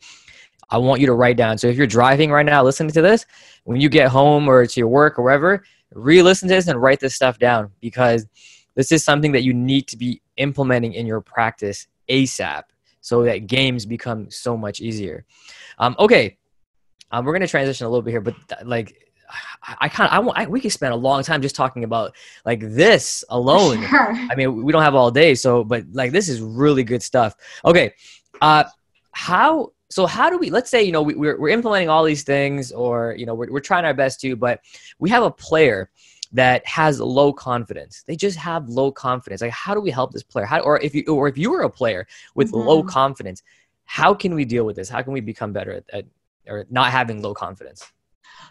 [0.71, 1.57] I want you to write down.
[1.59, 3.25] So if you're driving right now, listening to this,
[3.65, 7.01] when you get home or to your work or wherever, re-listen to this and write
[7.01, 8.27] this stuff down because
[8.75, 12.65] this is something that you need to be implementing in your practice ASAP
[13.09, 15.25] so that games become so much easier.
[15.79, 16.37] Um, okay,
[17.11, 19.11] um, we're gonna transition a little bit here, but th- like
[19.63, 21.85] I, I kind of I, want, I, we could spend a long time just talking
[21.85, 23.83] about like this alone.
[23.89, 24.13] Sure.
[24.31, 27.35] I mean, we don't have all day, so but like this is really good stuff.
[27.65, 27.95] Okay,
[28.43, 28.65] uh,
[29.13, 32.05] how so how do we let's say you know we, are we're, we're implementing all
[32.05, 34.61] these things or you know we're, we're trying our best to but
[34.99, 35.91] we have a player
[36.33, 40.23] that has low confidence they just have low confidence like how do we help this
[40.23, 42.69] player how or if you or if you were a player with mm-hmm.
[42.69, 43.43] low confidence
[43.85, 46.05] how can we deal with this how can we become better at, at
[46.47, 47.91] or not having low confidence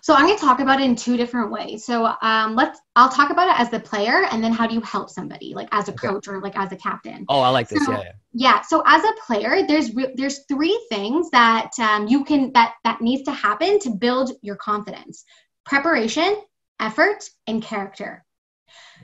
[0.01, 1.85] so I'm going to talk about it in two different ways.
[1.85, 4.81] So um, let's I'll talk about it as the player, and then how do you
[4.81, 6.07] help somebody, like as a okay.
[6.07, 7.25] coach or like as a captain.
[7.29, 7.85] Oh, I like this.
[7.85, 8.11] So, yeah, yeah.
[8.33, 8.61] Yeah.
[8.61, 13.01] So as a player, there's re- there's three things that um, you can that that
[13.01, 15.25] needs to happen to build your confidence:
[15.65, 16.37] preparation,
[16.79, 18.23] effort, and character.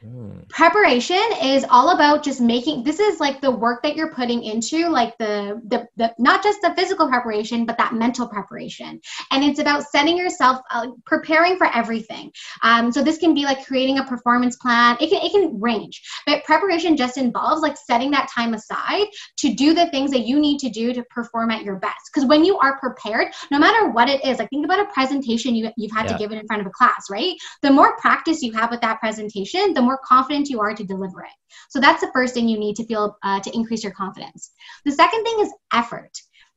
[0.05, 0.49] Mm.
[0.49, 4.89] Preparation is all about just making this is like the work that you're putting into
[4.89, 8.99] like the, the the not just the physical preparation but that mental preparation.
[9.31, 12.31] And it's about setting yourself uh, preparing for everything.
[12.63, 14.97] Um, so this can be like creating a performance plan.
[14.99, 19.53] It can it can range but preparation just involves like setting that time aside to
[19.53, 22.09] do the things that you need to do to perform at your best.
[22.13, 25.55] Because when you are prepared no matter what it is like think about a presentation
[25.55, 26.11] you, you've had yeah.
[26.11, 27.35] to give it in front of a class right?
[27.61, 30.83] The more practice you have with that presentation the more more confident you are to
[30.83, 31.31] deliver it.
[31.69, 34.51] So that's the first thing you need to feel uh, to increase your confidence.
[34.85, 36.11] The second thing is effort.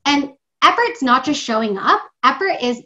[0.07, 0.33] And
[0.65, 2.83] effort's not just showing up, effort is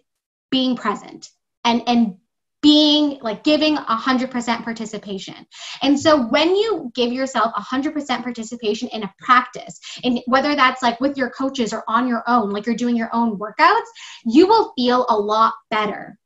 [0.50, 1.28] being present
[1.64, 2.16] and, and
[2.62, 5.46] being like giving 100% participation.
[5.82, 11.00] And so when you give yourself 100% participation in a practice, and whether that's like
[11.00, 13.88] with your coaches or on your own, like you're doing your own workouts,
[14.26, 16.18] you will feel a lot better.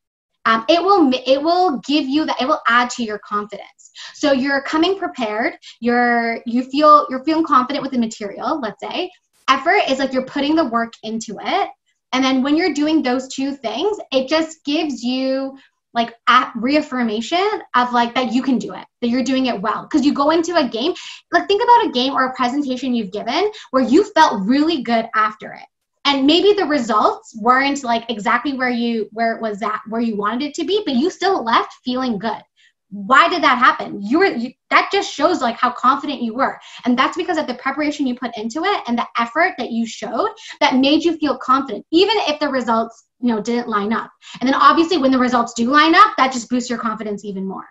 [0.47, 3.91] Um, it will it will give you that it will add to your confidence.
[4.15, 5.55] So you're coming prepared.
[5.81, 9.11] You're you feel you're feeling confident with the material let's say.
[9.49, 11.71] Effort is like you're putting the work into it.
[12.13, 15.57] And then when you're doing those two things it just gives you
[15.95, 16.13] like
[16.57, 19.83] reaffirmation of like that you can do it that you're doing it well.
[19.83, 20.95] Because you go into a game
[21.33, 25.07] like think about a game or a presentation you've given where you felt really good
[25.15, 25.67] after it
[26.05, 30.17] and maybe the results weren't like exactly where you where it was at where you
[30.17, 32.43] wanted it to be but you still left feeling good.
[32.91, 34.01] Why did that happen?
[34.01, 36.61] You were you, that just shows like how confident you were.
[36.85, 39.85] And that's because of the preparation you put into it and the effort that you
[39.85, 40.29] showed
[40.61, 44.11] that made you feel confident even if the results you know didn't line up.
[44.41, 47.47] And then obviously when the results do line up that just boosts your confidence even
[47.47, 47.67] more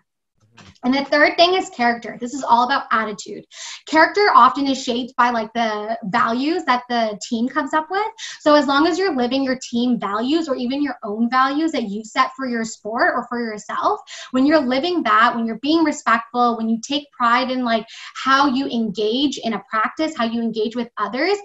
[0.83, 2.17] and the third thing is character.
[2.19, 3.45] This is all about attitude.
[3.87, 8.05] Character often is shaped by like the values that the team comes up with.
[8.41, 11.83] So as long as you're living your team values or even your own values that
[11.83, 15.83] you set for your sport or for yourself, when you're living that, when you're being
[15.83, 17.85] respectful, when you take pride in like
[18.21, 21.37] how you engage in a practice, how you engage with others,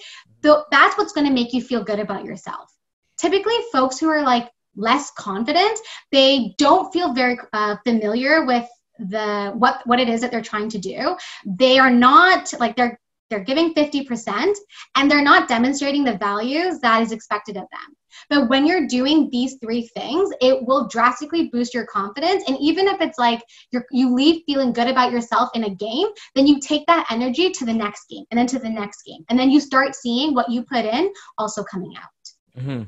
[0.42, 2.73] that's what's going to make you feel good about yourself.
[3.18, 5.79] Typically, folks who are like less confident,
[6.12, 8.68] they don't feel very uh, familiar with
[8.99, 11.17] the what what it is that they're trying to do.
[11.47, 12.99] They are not like they're
[13.31, 14.55] they're giving 50%
[14.97, 17.95] and they're not demonstrating the values that is expected of them.
[18.31, 22.45] But when you're doing these three things it will drastically boost your confidence.
[22.49, 26.09] And even if it's like you you leave feeling good about yourself in a game
[26.35, 29.25] then you take that energy to the next game and then to the next game.
[29.29, 32.63] And then you start seeing what you put in also coming out.
[32.63, 32.83] Mm-hmm.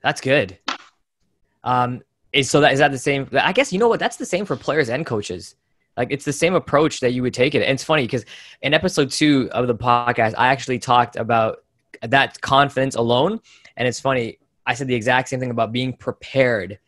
[0.00, 0.58] that's good.
[1.64, 2.02] Um,
[2.36, 3.28] is so that is that the same?
[3.32, 5.54] I guess you know what that's the same for players and coaches.
[5.96, 7.62] Like it's the same approach that you would take it.
[7.62, 8.24] And it's funny because
[8.60, 11.64] in episode two of the podcast, I actually talked about
[12.02, 13.40] that confidence alone.
[13.78, 16.78] And it's funny, I said the exact same thing about being prepared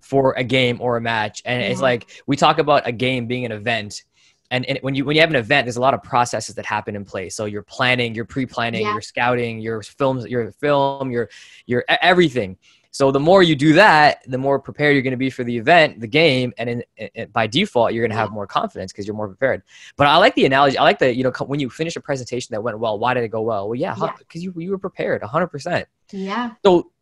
[0.00, 1.42] for a game or a match.
[1.44, 1.82] And it's mm-hmm.
[1.82, 4.04] like we talk about a game being an event
[4.52, 6.66] and, and when you when you have an event, there's a lot of processes that
[6.66, 7.34] happen in place.
[7.34, 8.92] So you're planning, you're pre-planning, Yeah.
[8.92, 11.30] you're scouting, your films, your film, your
[11.64, 12.58] your everything.
[12.94, 15.56] So the more you do that, the more prepared you're going to be for the
[15.56, 19.06] event, the game, and in, in, by default, you're going to have more confidence because
[19.06, 19.62] you're more prepared.
[19.96, 20.76] But I like the analogy.
[20.76, 23.24] I like the you know when you finish a presentation that went well, why did
[23.24, 23.68] it go well?
[23.68, 24.12] Well, yeah, Yeah.
[24.18, 25.46] because you you were prepared, 100.
[25.48, 26.52] percent Yeah.
[26.64, 26.92] So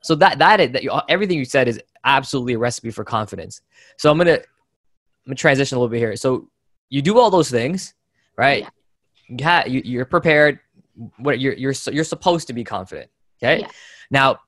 [0.00, 3.60] so that that is, that you, everything you said is absolutely a recipe for confidence.
[3.98, 4.40] So I'm gonna I'm
[5.26, 6.16] gonna transition a little bit here.
[6.16, 6.48] So
[6.88, 7.92] you do all those things,
[8.38, 8.66] right?
[9.28, 10.60] You ha- you, you're prepared.
[11.18, 13.10] What you're you're you're supposed to be confident.
[13.42, 13.60] Okay.
[13.60, 13.68] Yeah.
[14.10, 14.38] Now,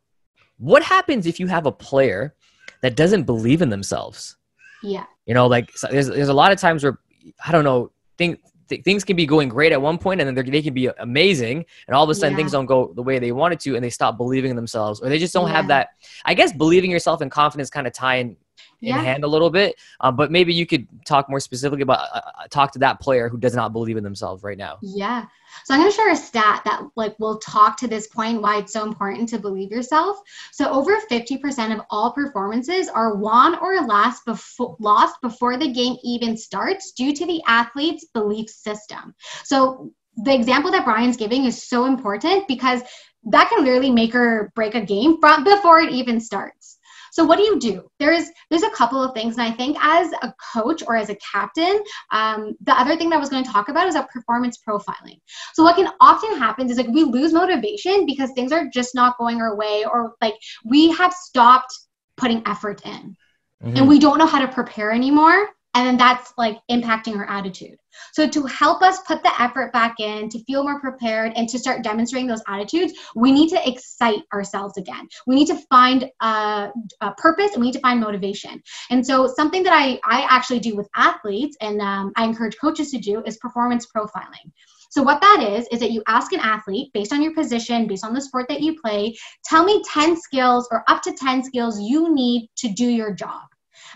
[0.60, 2.34] what happens if you have a player
[2.82, 4.36] that doesn't believe in themselves?
[4.82, 5.04] Yeah.
[5.26, 6.98] You know, like so there's there's a lot of times where
[7.44, 10.34] I don't know thing, th- things can be going great at one point and then
[10.34, 12.36] they're- can be amazing and all of a sudden Yeah.
[12.38, 15.08] things don't go the way they wanted to and they stop believing in themselves or
[15.08, 15.88] they just don't have that.
[16.24, 18.36] I guess believing yourself and confidence kind of tie in
[18.82, 18.98] in Yeah.
[19.02, 19.76] hand a little bit.
[20.00, 23.28] Um, but maybe you could talk more specifically about uh, uh, talk to that player
[23.28, 24.78] who does not believe in themselves right now.
[24.82, 25.26] Yeah.
[25.64, 28.58] So I'm going to share a stat that like will talk to this point why
[28.58, 30.18] it's so important to believe yourself.
[30.52, 35.96] So over 50% of all performances are won or lost before lost before the game
[36.04, 39.14] even starts due to the athlete's belief system.
[39.44, 42.82] So the example that Brian's giving is so important because
[43.24, 46.78] that can literally make or break a game from before it even starts.
[47.12, 47.90] So what do you do?
[47.98, 51.16] There's there's a couple of things, and I think as a coach or as a
[51.16, 54.58] captain, um, the other thing that I was going to talk about is a performance
[54.66, 55.20] profiling.
[55.54, 59.18] So what can often happen is like we lose motivation because things are just not
[59.18, 61.72] going our way, or like we have stopped
[62.16, 63.16] putting effort in,
[63.64, 63.76] Mhm.
[63.76, 67.76] and we don't know how to prepare anymore, and then that's like impacting our attitude.
[68.12, 71.58] So to help us put the effort back in, to feel more prepared, and to
[71.58, 75.08] start demonstrating those attitudes, we need to excite ourselves again.
[75.26, 78.62] We need to find a, a purpose, and we need to find motivation.
[78.90, 82.90] And so something that I, I actually do with athletes and um, I encourage coaches
[82.90, 84.50] to do is performance profiling.
[84.90, 88.04] So what that is, is that you ask an athlete based on your position, based
[88.04, 91.80] on the sport that you play, tell me 10 skills or up to 10 skills
[91.80, 93.42] you need to do your job.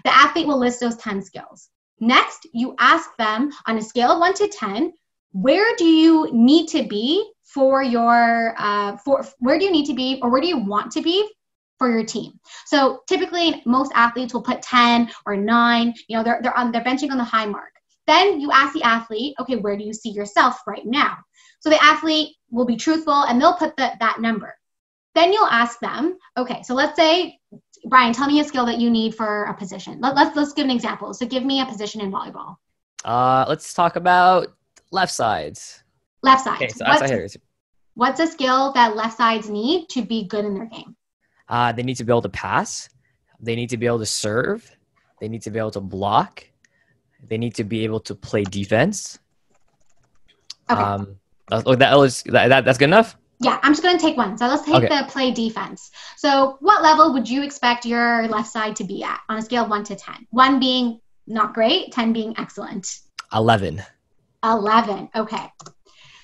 [0.04, 1.68] The athlete will list those 10 skills.
[2.00, 4.92] Next, you ask them on a scale of one to 10,
[5.32, 9.94] where do you need to be for your, uh, for where do you need to
[9.94, 11.28] be or where do you want to be
[11.78, 12.38] for your team.
[12.66, 16.84] So typically most athletes will put 10 or 9, you know, they're they're on they're
[16.84, 17.72] benching on the high mark.
[18.06, 21.16] Then you ask the athlete, okay, where do you see yourself right now?
[21.60, 24.54] So the athlete will be truthful and they'll put the, that number.
[25.14, 27.38] Then you'll ask them, okay, so let's say
[27.86, 30.00] Brian, tell me a skill that you need for a position.
[30.00, 31.12] Let, let's let's give an example.
[31.12, 32.56] So give me a position in volleyball.
[33.04, 34.56] Uh, let's talk about
[34.90, 35.82] left sides.
[36.22, 36.62] Left sides.
[36.62, 37.36] Okay, so what's, hitters.
[37.94, 40.96] what's a skill that left sides need to be good in their game?
[41.48, 42.88] Uh, they need to be able to pass.
[43.40, 44.74] They need to be able to serve.
[45.20, 46.46] They need to be able to block.
[47.28, 49.18] They need to be able to play defense.
[50.70, 50.80] Okay.
[50.80, 51.16] Um,
[51.50, 53.16] that, oh, that was that, that, that's good enough.
[53.40, 54.38] Yeah, I'm just going to take one.
[54.38, 54.88] So let's take Okay.
[54.88, 55.90] the play defense.
[56.16, 59.64] So, what level would you expect your left side to be at on a scale
[59.64, 60.26] of 1 to 10?
[60.30, 62.86] 1 being not great, 10 being excellent.
[63.32, 63.82] Eleven.
[64.44, 65.08] 11.
[65.14, 65.50] Okay.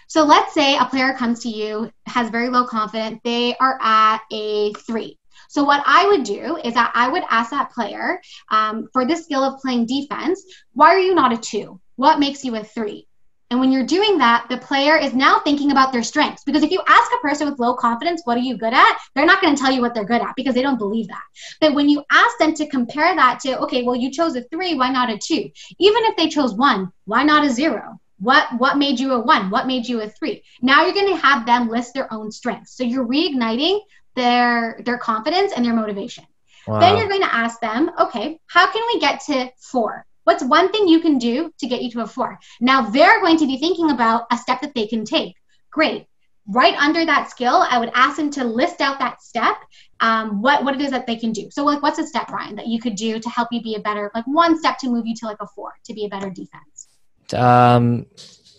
[0.07, 4.21] So, let's say a player comes to you, has very low confidence, they are at
[4.33, 5.19] a 3.
[5.49, 8.21] So, what I would do is that I would ask that player
[8.51, 10.45] um, for this skill of playing defense,
[10.75, 11.81] why are you not a 2?
[11.97, 13.07] What makes you a 3?
[13.51, 16.45] And when you're doing that, the player is now thinking about their strengths.
[16.45, 18.99] Because if you ask a person with low confidence, what are you good at?
[19.15, 21.23] They're not going to tell you what they're good at because they don't believe that.
[21.61, 24.77] But when you ask them to compare that to, okay, well, you chose a three,
[24.77, 25.51] why not a two?
[25.79, 28.01] Even if they chose one, why not a zero?
[28.21, 29.51] What what made you a one?
[29.51, 30.45] What made you a three?
[30.63, 32.77] Now you're going to have them list their own strengths.
[32.77, 33.81] So you're reigniting
[34.15, 36.25] their their confidence and their motivation.
[36.67, 40.07] Then you're going to ask them, okay, how can we get to four?
[40.31, 42.39] What's one thing you can do to get you to a four?
[42.61, 45.35] Now they're going to be thinking about a step that they can take.
[45.73, 46.07] Great.
[46.47, 49.57] Right under that skill, I would ask them to list out that step,
[49.99, 51.49] um, what what it is that they can do.
[51.51, 53.81] So, like, what's a step, Brian, that you could do to help you be a
[53.81, 56.31] better, like, one step to move you to like a four to be a better
[56.31, 56.87] defense?
[57.35, 58.07] um,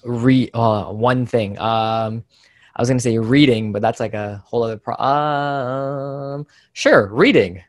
[0.03, 1.57] re uh, one thing.
[1.57, 2.25] Um,
[2.75, 4.95] I was gonna say reading, but that's like a whole other pro.
[4.97, 7.63] Um, sure, reading.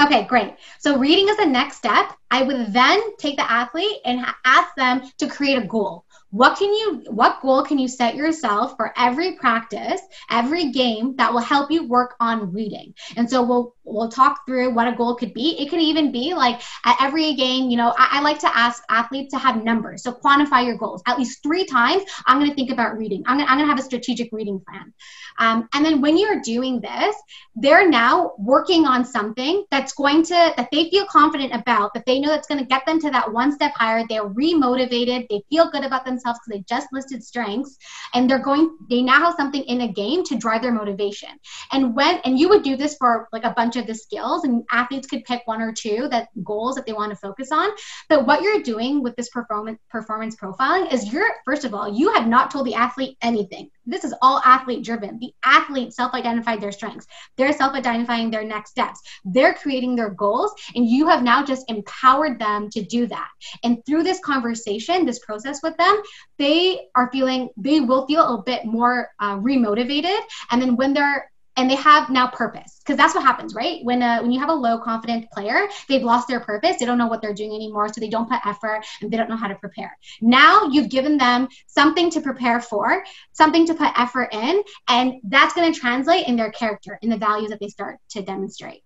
[0.00, 0.54] Okay, great.
[0.78, 2.12] So reading is the next step.
[2.30, 6.04] I would then take the athlete and ask them to create a goal.
[6.30, 11.32] What can you what goal can you set yourself for every practice, every game that
[11.32, 12.94] will help you work on reading?
[13.16, 15.58] And so we'll we'll talk through what a goal could be.
[15.58, 18.82] It could even be like at every game, you know, I, I like to ask
[18.90, 20.02] athletes to have numbers.
[20.02, 21.02] So quantify your goals.
[21.06, 23.22] At least three times, I'm gonna think about reading.
[23.26, 24.92] I'm gonna, I'm gonna have a strategic reading plan.
[25.38, 27.16] Um, and then when you're doing this,
[27.56, 32.20] they're now working on something that's going to that they feel confident about that they
[32.20, 35.70] know that's going to get them to that one step higher they're remotivated they feel
[35.70, 37.76] good about themselves because they just listed strengths
[38.14, 41.30] and they're going they now have something in a game to drive their motivation.
[41.72, 44.64] And when and you would do this for like a bunch of the skills and
[44.70, 47.70] athletes could pick one or two that goals that they want to focus on.
[48.08, 52.12] But what you're doing with this performance performance profiling is you're first of all you
[52.14, 55.18] have not told the athlete anything this is all athlete driven.
[55.18, 57.06] The athlete self-identified their strengths.
[57.36, 59.00] They're self-identifying their next steps.
[59.24, 63.28] They're creating their goals and you have now just empowered them to do that.
[63.64, 66.02] And through this conversation this process with them
[66.38, 70.18] they are feeling they will feel a bit more uh, remotivated.
[70.50, 72.78] And then when they're and they have now purpose.
[72.78, 73.84] Because that's what happens right?
[73.84, 76.76] When uh, when you have a low confident player they've lost their purpose.
[76.78, 79.28] They don't know what they're doing anymore so they don't put effort and they don't
[79.28, 79.94] know how to prepare.
[80.22, 85.52] Now you've given them something to prepare for something to put effort in and that's
[85.52, 88.82] going to translate in their character in the values that they start to demonstrate.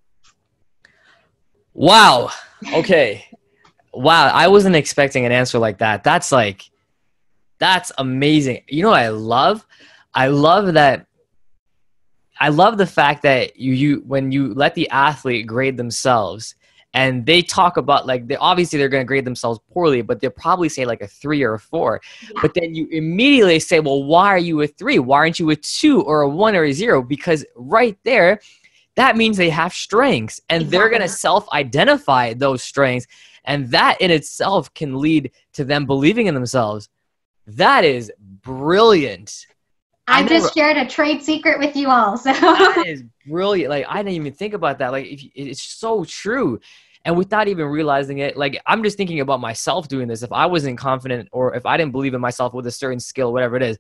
[1.74, 2.30] Wow.
[2.72, 3.26] Okay.
[3.94, 6.02] Wow i wasn't expecting an answer like that.
[6.02, 6.64] That's like
[7.58, 8.62] that's amazing.
[8.68, 9.66] You know i love?
[10.14, 11.06] I love that
[12.42, 16.56] I love the fact that you you when you let the athlete grade themselves
[16.92, 20.30] and they talk about like they obviously they're going to grade themselves poorly but they'll
[20.30, 22.00] probably say like a three or a four.
[22.20, 22.40] Yeah.
[22.42, 24.98] but then you immediately say well why are you a three?
[24.98, 27.00] Why aren't you a two or a one or a zero?
[27.00, 28.40] Because right there
[28.96, 30.78] that means they have strengths and exactly.
[30.78, 33.06] they're going to self-identify those strengths
[33.44, 36.88] and that in itself can lead to them believing in themselves.
[37.46, 38.10] That is
[38.42, 39.46] brilliant
[40.06, 42.16] I, just shared a trade secret with you all.
[42.16, 43.70] So that is brilliant.
[43.70, 44.92] Like I didn't even think about that.
[44.92, 46.60] Like if, it's so true,
[47.04, 50.22] and without even realizing it, like I'm just thinking about myself doing this.
[50.22, 53.32] If I wasn't confident or if I didn't believe in myself with a certain skill,
[53.32, 53.78] whatever it is,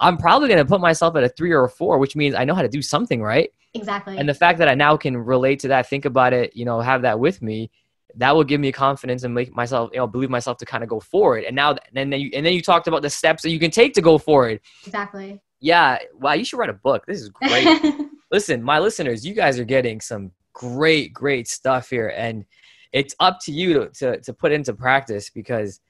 [0.00, 2.44] I'm probably going to put myself at a three or a four, which means I
[2.44, 3.50] know how to do something, right?
[3.74, 4.18] Exactly.
[4.18, 6.80] And the fact that I now can relate to that, think about it, you know,
[6.80, 7.70] have that with me,
[8.16, 10.90] that will give me confidence and make myself, you know, believe myself to kind of
[10.90, 11.44] go forward.
[11.44, 13.70] And now, and then you, and then you talked about the steps that you can
[13.70, 14.60] take to go forward.
[14.84, 15.40] Exactly.
[15.62, 15.98] Yeah.
[16.18, 16.32] Wow.
[16.32, 17.06] You should write a book.
[17.06, 17.94] This is great.
[18.32, 22.12] Listen, my listeners, you guys are getting some great, great stuff here.
[22.16, 22.44] And
[22.92, 25.80] it's up to you to, to, to put into practice because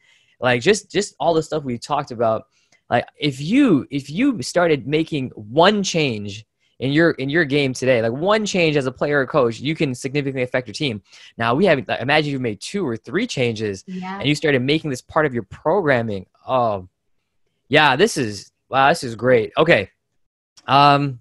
[0.40, 2.44] like just, just all the stuff we talked about,
[2.90, 6.44] like if you, if you started making one change
[6.80, 9.74] in your in your game today like one change as a player or coach you
[9.74, 11.00] can significantly affect your team
[11.38, 14.18] now we have imagine you made two or three changes yeah.
[14.18, 16.88] and you started making this part of your programming oh
[17.68, 19.52] yeah this is Wow, this is great.
[19.58, 19.90] Okay.
[20.66, 21.20] Um,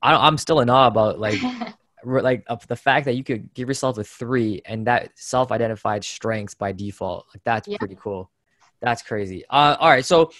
[0.00, 1.38] I, am still in awe about like,
[2.04, 6.72] like the fact that you could give yourself a three and that self-identified strengths by
[6.72, 7.26] default.
[7.34, 7.76] Like that's yeah.
[7.76, 8.30] pretty cool.
[8.80, 9.44] That's crazy.
[9.50, 10.32] Uh, all right, so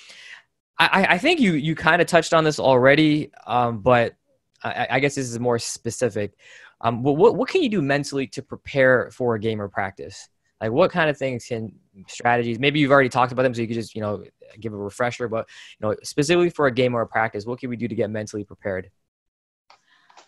[0.79, 4.15] I, I think you you kind of touched on this already, um, but
[4.63, 6.35] I, I, guess this is more specific.
[6.83, 10.29] Um, what, what what can you do mentally to prepare for a game or practice?
[10.61, 11.73] Like what kind of things can
[12.09, 12.59] strategies?
[12.59, 14.25] Maybe you've already talked about them, so you could just you know
[14.59, 15.29] give a refresher.
[15.29, 15.49] But
[15.79, 18.11] you know, specifically for a game or a practice, what can we do to get
[18.11, 18.91] mentally prepared?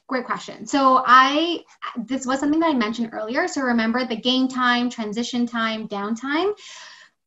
[0.06, 0.66] Great question.
[0.66, 1.64] So I
[1.96, 3.48] this was something that I mentioned earlier.
[3.48, 6.54] So remember the game time, transition time, downtime.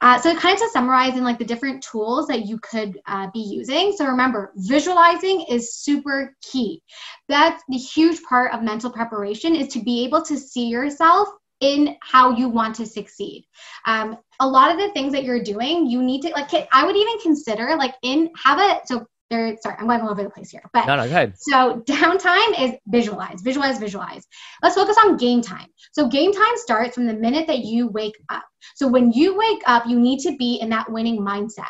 [0.02, 3.28] Uh, so kind of to summarize in like the different tools that you could uh,
[3.32, 3.93] be using.
[3.95, 6.82] So remember, visualizing is super key.
[7.28, 11.30] That's the huge part of mental preparation is to be able to see yourself
[11.62, 13.47] in how you want to succeed.
[13.86, 16.49] Um, a lot of the things that you're doing, you need to like.
[16.72, 19.55] I would even consider like in have a so there.
[19.62, 21.34] Sorry, I'm going all over the place here, but no, no, go ahead.
[21.38, 24.28] So downtime is visualize, visualize, visualize.
[24.62, 25.68] Let's focus on game time.
[25.93, 28.43] So game time starts from the minute that you wake up.
[28.76, 31.66] So when you wake up, you need to be in that winning mindset.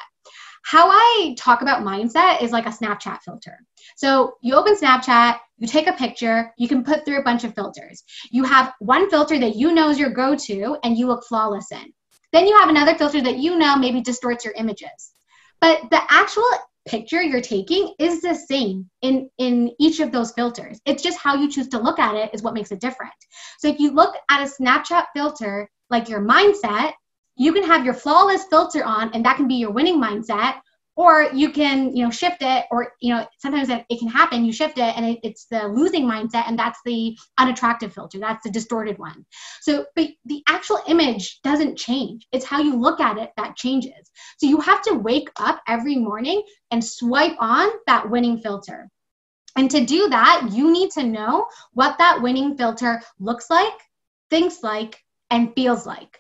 [0.64, 3.58] How I talk about mindset is like a Snapchat filter.
[3.96, 7.54] So you open Snapchat, you take a picture, you can put through a bunch of
[7.54, 8.04] filters.
[8.32, 11.72] You have one filter that you know is your go to and you look flawless
[11.72, 11.94] in.
[12.34, 15.12] Then you have another filter that you know maybe distorts your images.
[15.60, 16.50] But the actual
[16.88, 21.36] picture you're taking is the same in in each of those filters it's just how
[21.36, 23.14] you choose to look at it is what makes it different
[23.60, 26.94] so if you look at a snapchat filter like your mindset
[27.36, 30.56] you can have your flawless filter on and that can be your winning mindset
[31.02, 34.54] or you can you know shift it or you know sometimes it, can happen you
[34.54, 38.52] shift it and it, it's the losing mindset and that's the unattractive filter that's the
[38.52, 39.26] distorted one.
[39.62, 42.28] So but the actual image doesn't change.
[42.32, 44.12] It's how you look at it that changes.
[44.38, 48.88] So you have to wake up every morning and swipe on that winning filter.
[49.56, 53.74] And to do that you need to know what that winning filter looks like
[54.30, 55.00] thinks like
[55.32, 56.20] and feels like.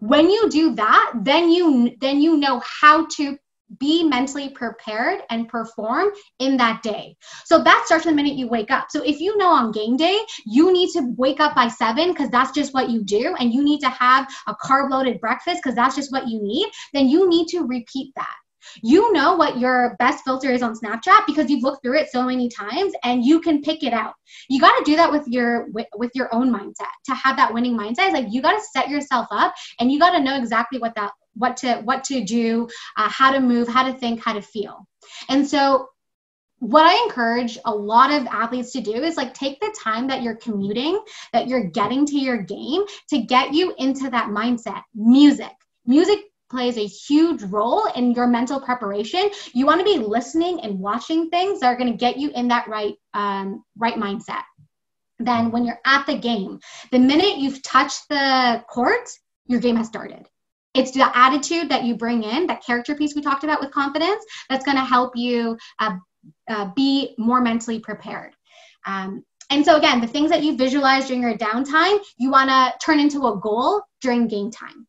[0.00, 3.38] When you do that then you then you know how to
[3.78, 7.16] be mentally prepared and perform in that day.
[7.44, 8.86] So that starts the minute you wake up.
[8.90, 12.30] So if you know on game day, you need to wake up by seven because
[12.30, 15.74] that's just what you do, and you need to have a carb loaded breakfast because
[15.74, 18.34] that's just what you need, then you need to repeat that.
[18.82, 22.24] You know what your best filter is on Snapchat because you've looked through it so
[22.24, 24.14] many times and you can pick it out.
[24.48, 26.90] You got to do that with your with, your own mindset.
[27.06, 30.10] To have that winning mindset, like you got to set yourself up and you got
[30.10, 33.90] to know exactly what that what to what to do, uh, how to move, how
[33.90, 34.86] to think, how to feel.
[35.28, 35.88] And so
[36.58, 40.22] what I encourage a lot of athletes to do is like take the time that
[40.22, 40.98] you're commuting,
[41.32, 44.82] that you're getting to your game to get you into that mindset.
[44.94, 45.52] Music.
[45.86, 46.18] Music
[46.48, 49.30] plays a huge role in your mental preparation.
[49.52, 52.48] You want to be listening and watching things that are going to get you in
[52.48, 54.42] that right um, right mindset.
[55.18, 56.60] Then when you're at the game,
[56.90, 59.08] the minute you've touched the court,
[59.46, 60.28] your game has started.
[60.76, 64.24] It's the attitude that you bring in, that character piece we talked about with confidence,
[64.48, 65.96] that's going to help you uh,
[66.48, 68.34] uh, be more mentally prepared.
[68.86, 72.74] Um, and so, again, the things that you visualize during your downtime, you want to
[72.84, 74.86] turn into a goal during game time.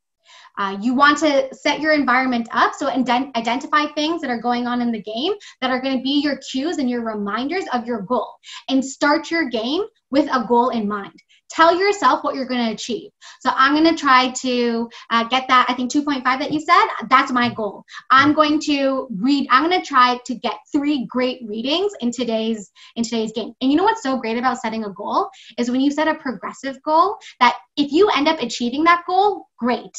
[0.57, 4.65] Uh, you want to set your environment up so ident- identify things that are going
[4.65, 7.85] on in the game that are going to be your cues and your reminders of
[7.85, 8.33] your goal
[8.67, 11.13] and start your game with a goal in mind
[11.49, 13.11] tell yourself what you're going to achieve.
[13.39, 16.85] So I'm going to try to uh, get that, I think 2.5 that you said,
[17.09, 17.83] that's my goal.
[18.11, 22.71] I'm going to read, I'm going to try to get three great readings in today's,
[22.95, 23.53] in today's game.
[23.61, 26.15] And you know what's so great about setting a goal is when you set a
[26.15, 29.97] progressive goal that if you end up achieving that goal, great.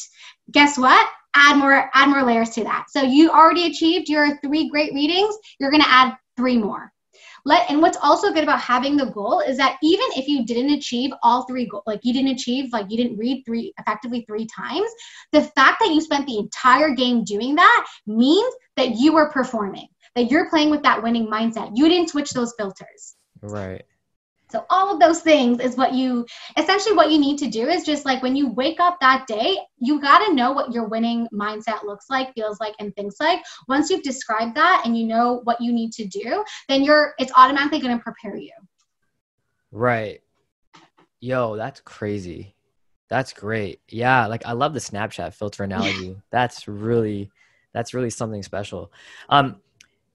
[0.51, 1.09] Guess what?
[1.35, 2.87] Add more, add more layers to that.
[2.89, 5.37] So you already achieved your three great readings.
[5.61, 6.93] You're going to add three more
[7.49, 10.71] let and what's also good about having the goal is that even if you didn't
[10.71, 14.47] achieve all three goals like you didn't achieve like you didn't read three effectively three
[14.47, 14.91] times
[15.33, 19.89] the fact that you spent the entire game doing that means that you were performing
[20.15, 21.71] that you're playing with that winning mindset.
[21.75, 23.15] You didn't switch those filters.
[23.41, 23.85] Right
[24.51, 26.27] so all of those things is what you
[26.57, 29.59] essentially what you need to do is just like when you wake up that day,
[29.79, 33.43] you got to know what your winning mindset looks like, feels like and thinks like.
[33.69, 37.33] Once you've described that and you know what you need to do, then you're it's
[37.37, 38.53] automatically going to prepare you.
[39.71, 40.23] Right.
[41.21, 42.55] Yo, that's crazy.
[43.11, 43.81] That's great.
[43.89, 46.17] Yeah, like I love the Snapchat filter analogy.
[46.31, 47.31] that's really
[47.75, 48.93] that's really something special.
[49.29, 49.61] Um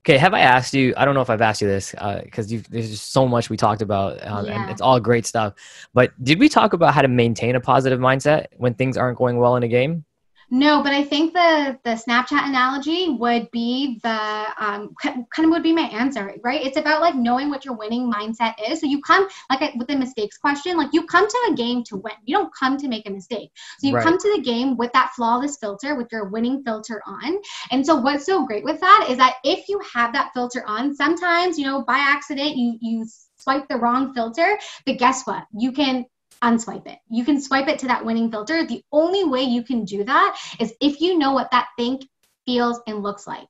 [0.05, 0.93] Okay, have I asked you?
[0.97, 3.55] I don't know if I've asked you this because uh, there's just so much we
[3.55, 4.61] talked about, um, yeah.
[4.61, 5.53] and it's all great stuff.
[5.93, 9.37] But did we talk about how to maintain a positive mindset when things aren't going
[9.37, 10.03] well in a game?
[10.49, 15.63] No, but I think the the Snapchat analogy would be the um, kind of would
[15.63, 16.63] be my answer, right?
[16.63, 18.79] It's about like knowing what your winning mindset is.
[18.79, 21.97] So you come like with the mistakes question, like you come to a game to
[21.97, 22.13] win.
[22.25, 23.51] You don't come to make a mistake.
[23.79, 24.03] So you right.
[24.03, 27.37] come to the game with that flawless filter, with your winning filter on.
[27.71, 30.95] And so what's so great with that is that if you have that filter on,
[30.95, 33.05] sometimes you know by accident you you
[33.37, 35.45] swipe the wrong filter, but guess what?
[35.57, 36.05] You can
[36.43, 36.99] unswipe it.
[37.09, 38.65] You can swipe it to that winning filter.
[38.65, 42.01] The only way you can do that is if you know what that thing
[42.45, 43.47] feels and looks like.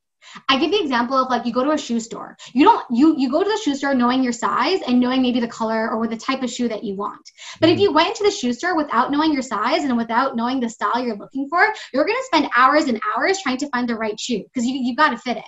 [0.48, 2.38] I give the example of like you go to a shoe store.
[2.54, 5.40] You don't you you go to the shoe store knowing your size and knowing maybe
[5.40, 7.30] the color or the type of shoe that you want.
[7.60, 10.36] But mm if you went into the shoe store without knowing your size and without
[10.36, 13.68] knowing the style you're looking for, you're going to spend hours and hours trying to
[13.70, 15.44] find the right shoe because you you got to fit it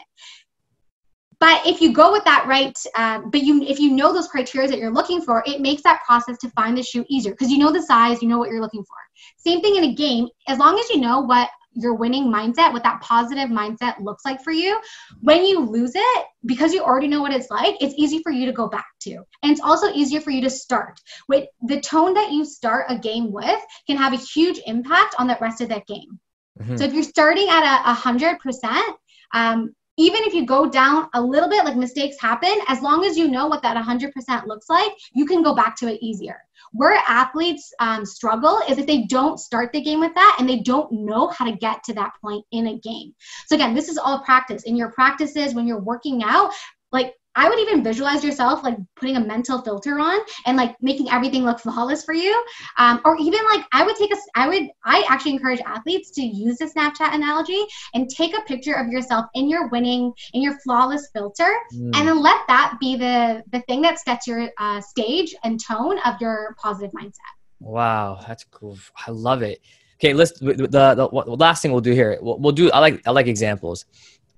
[1.40, 4.68] but if you go with that right um, but you if you know those criteria
[4.68, 7.58] that you're looking for it makes that process to find the shoe easier because you
[7.58, 8.98] know the size you know what you're looking for.
[9.38, 12.84] Same thing in a game as long as you know what your winning mindset what
[12.84, 14.80] that positive mindset looks like for you
[15.22, 18.46] when you lose it because you already know what it's like it's easy for you
[18.46, 19.16] to go back to.
[19.44, 21.00] And it's also easier for you to start.
[21.28, 25.28] With the tone that you start a game with can have a huge impact on
[25.28, 26.20] the rest of that game.
[26.60, 26.78] Mm-hmm.
[26.78, 28.96] so if you're starting at a, a hundred percent
[29.34, 33.18] um, even if you go down a little bit, like mistakes happen, as long as
[33.18, 36.38] you know what that 100% looks like, you can go back to it easier.
[36.72, 40.60] Where athletes um, struggle is if they don't start the game with that and they
[40.60, 43.14] don't know how to get to that point in a game.
[43.48, 44.64] So, again, this is all practice.
[44.64, 46.52] In your practices, when you're working out,
[46.92, 51.10] like I would even visualize yourself like putting a mental filter on and like making
[51.10, 52.34] everything look flawless for you.
[52.78, 56.24] Um, or even like I would take a, I would, I actually encourage athletes to
[56.24, 57.62] use the Snapchat analogy
[57.94, 61.96] and take a picture of yourself in your winning, in your flawless filter, mm.
[61.96, 66.00] and then let that be the the thing that sets your uh, stage and tone
[66.06, 67.14] of your positive mindset.
[67.60, 68.78] Wow, that's cool.
[69.08, 69.62] I love it.
[69.96, 72.18] Okay, let's the, the, the, last thing we'll do here.
[72.22, 72.70] We'll, we'll do.
[72.72, 73.86] I like I like examples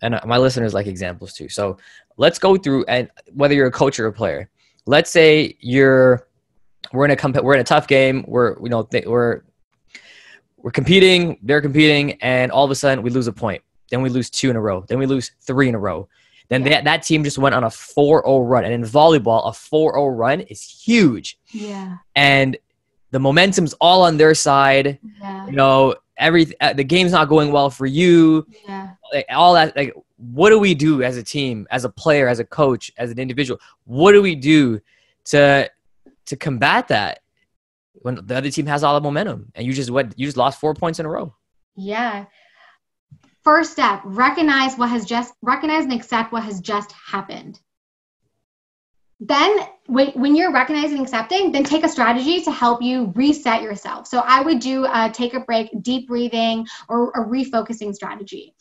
[0.01, 1.49] and my listeners like examples too.
[1.49, 1.77] So
[2.17, 4.49] let's go through and whether you're a coach or a player.
[4.85, 6.27] Let's say you're
[6.93, 8.23] we're in a comp- we're in a tough game.
[8.27, 9.41] We're you know th- we're
[10.57, 11.37] we're competing.
[11.43, 13.61] They're competing, and all of a sudden we lose a point.
[13.89, 16.07] then we lose two in a row, then we lose three in a row.
[16.49, 16.69] Then yeah.
[16.69, 18.63] that, that team just went on a 4-0 run.
[18.63, 21.37] And in volleyball, a 4-0 run is huge.
[21.51, 21.97] Yeah.
[22.15, 22.57] And
[23.11, 24.99] the momentum's all on their side.
[25.19, 25.45] Yeah.
[25.47, 28.45] You know, every uh, the game's not going well for you.
[28.67, 28.91] Yeah.
[29.13, 32.39] Like, all that like what do we do as a team, as a player, as
[32.39, 33.59] a coach, as an individual?
[33.85, 34.79] What do we do
[35.25, 35.69] to
[36.25, 37.19] to combat that
[37.93, 40.59] when the other team has all the momentum and you just what you just lost
[40.59, 41.33] 4 points in a row?
[41.75, 42.25] Yeah.
[43.43, 47.59] First step, recognize what has just recognize and accept what has just happened
[49.19, 54.07] then when, when you're recognizing accepting then take a strategy to help you reset yourself
[54.07, 58.53] so i would do a take a break deep breathing or a refocusing strategy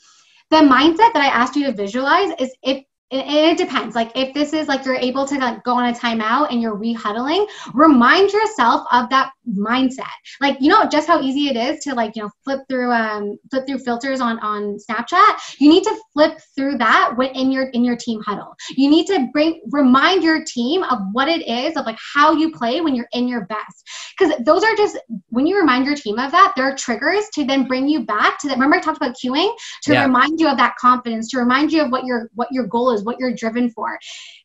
[0.50, 3.94] the mindset that i asked you to visualize is if it, it depends.
[3.94, 6.76] Like if this is like you're able to like go on a timeout and you're
[6.76, 10.04] rehuddling, remind yourself of that mindset.
[10.40, 13.38] Like you know just how easy it is to like you know flip through um
[13.50, 15.36] flip through filters on on Snapchat.
[15.58, 18.54] You need to flip through that when in your in your team huddle.
[18.76, 22.52] You need to bring remind your team of what it is of like how you
[22.52, 23.84] play when you're in your best.
[24.18, 27.44] Because those are just when you remind your team of that, there are triggers to
[27.44, 28.54] then bring you back to that.
[28.54, 29.52] Remember I talked about cueing
[29.84, 30.04] to yeah.
[30.04, 33.04] remind you of that confidence, to remind you of what your what your goal is,
[33.04, 33.98] what you're driven for.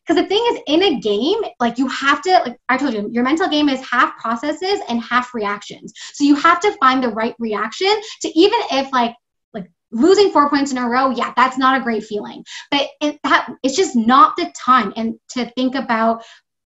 [0.06, 3.08] Because the thing is, in a game, like you have to, like I told you,
[3.12, 5.92] your mental game is half processes and half reactions.
[6.14, 7.92] So you have to find the right reaction
[8.22, 9.14] to even if like
[9.54, 12.44] like losing four points in a row, yeah, that's not a great feeling.
[12.70, 16.24] But it, that, it's just not the time and to think about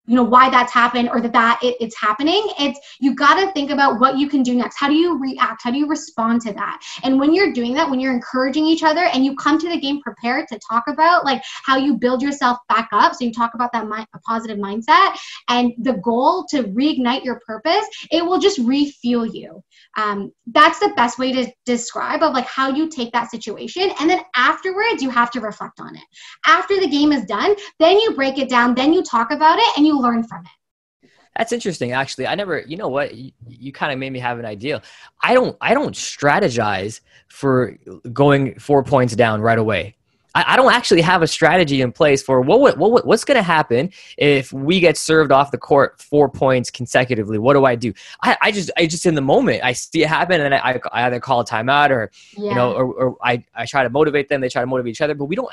[0.05, 2.41] you know why that's happened or that that it, it's happening.
[2.59, 4.77] It's you got to think about what you can do next.
[4.77, 5.61] How do you react?
[5.63, 6.79] How do you respond to that?
[7.03, 9.79] And when you're doing that when you're encouraging each other and you come to the
[9.79, 13.13] game prepared to talk about like how you build yourself back up.
[13.13, 15.17] So you talk about that mi- positive mindset
[15.49, 19.63] and the goal to reignite your purpose it will just refuel you.
[19.97, 23.91] Um, that's the best way to describe of like how you take that situation.
[23.99, 26.03] And then afterwards you have to reflect on it.
[26.45, 29.77] After the game is done then you break it down then you talk about it
[29.77, 33.71] and you learn from it that's interesting actually i never you know what you, you
[33.71, 34.81] kind of made me have an idea
[35.21, 37.77] i don't i don't strategize for
[38.11, 39.95] going four points down right away
[40.35, 43.37] I, I don't actually have a strategy in place for what, what, what what's going
[43.37, 47.37] to happen if we get served off the court four points consecutively.
[47.37, 47.93] What do I do?
[48.21, 51.03] I, I just I just in the moment I see it happen and I, I
[51.05, 52.49] either call a timeout or yeah.
[52.49, 54.41] you know or, or I, I try to motivate them.
[54.41, 55.51] They try to motivate each other, but we don't.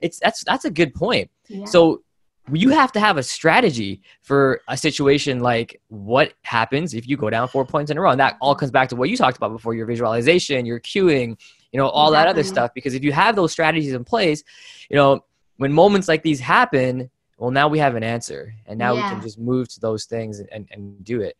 [0.00, 1.30] It's that's that's a good point.
[1.48, 1.64] Yeah.
[1.66, 2.02] So
[2.50, 7.30] you have to have a strategy for a situation like what happens if you go
[7.30, 8.10] down four points in a row.
[8.10, 11.38] And that all comes back to what you talked about before your visualization, your cueing,
[11.70, 12.24] you know, all exactly.
[12.24, 12.74] that other stuff.
[12.74, 14.42] Because if you have those strategies in place,
[14.90, 15.24] you know,
[15.58, 19.04] when moments like these happen, well, now we have an answer and now yeah.
[19.04, 21.36] we can just move to those things and, and, and do it.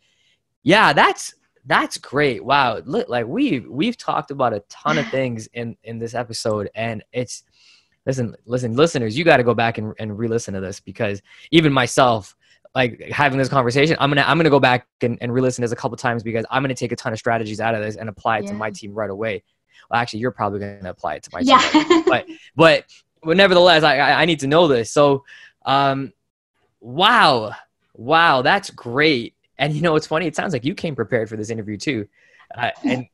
[0.63, 1.35] Yeah, that's
[1.65, 2.45] that's great.
[2.45, 2.81] Wow.
[2.85, 7.03] Look, like we've we've talked about a ton of things in in this episode and
[7.13, 7.43] it's
[8.07, 11.73] listen, listen, listeners, you got to go back and, and re-listen to this because even
[11.73, 12.37] myself,
[12.75, 15.73] like having this conversation, I'm gonna I'm gonna go back and, and re-listen to this
[15.73, 18.09] a couple times because I'm gonna take a ton of strategies out of this and
[18.09, 18.51] apply it yeah.
[18.53, 19.43] to my team right away.
[19.91, 21.59] Well, actually, you're probably gonna apply it to my yeah.
[21.59, 22.27] team, but
[22.57, 22.87] but
[23.23, 24.91] but nevertheless, I, I I need to know this.
[24.91, 25.25] So,
[25.67, 26.15] um,
[26.81, 27.53] wow,
[27.95, 29.35] wow, that's great.
[29.59, 30.27] And you know, it's funny.
[30.27, 32.09] It sounds like you came prepared for this interview too.
[32.57, 33.07] Uh, and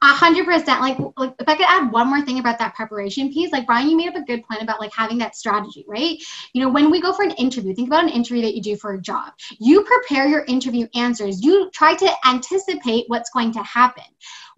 [0.00, 0.80] a hundred percent.
[0.80, 3.90] Like, like if I could add one more thing about that preparation piece, like Brian,
[3.90, 6.16] you made up a good point about like having that strategy, right?
[6.52, 8.76] You know, when we go for an interview, think about an interview that you do
[8.76, 9.32] for a job.
[9.58, 11.42] You prepare your interview answers.
[11.42, 14.04] You try to anticipate what's going to happen.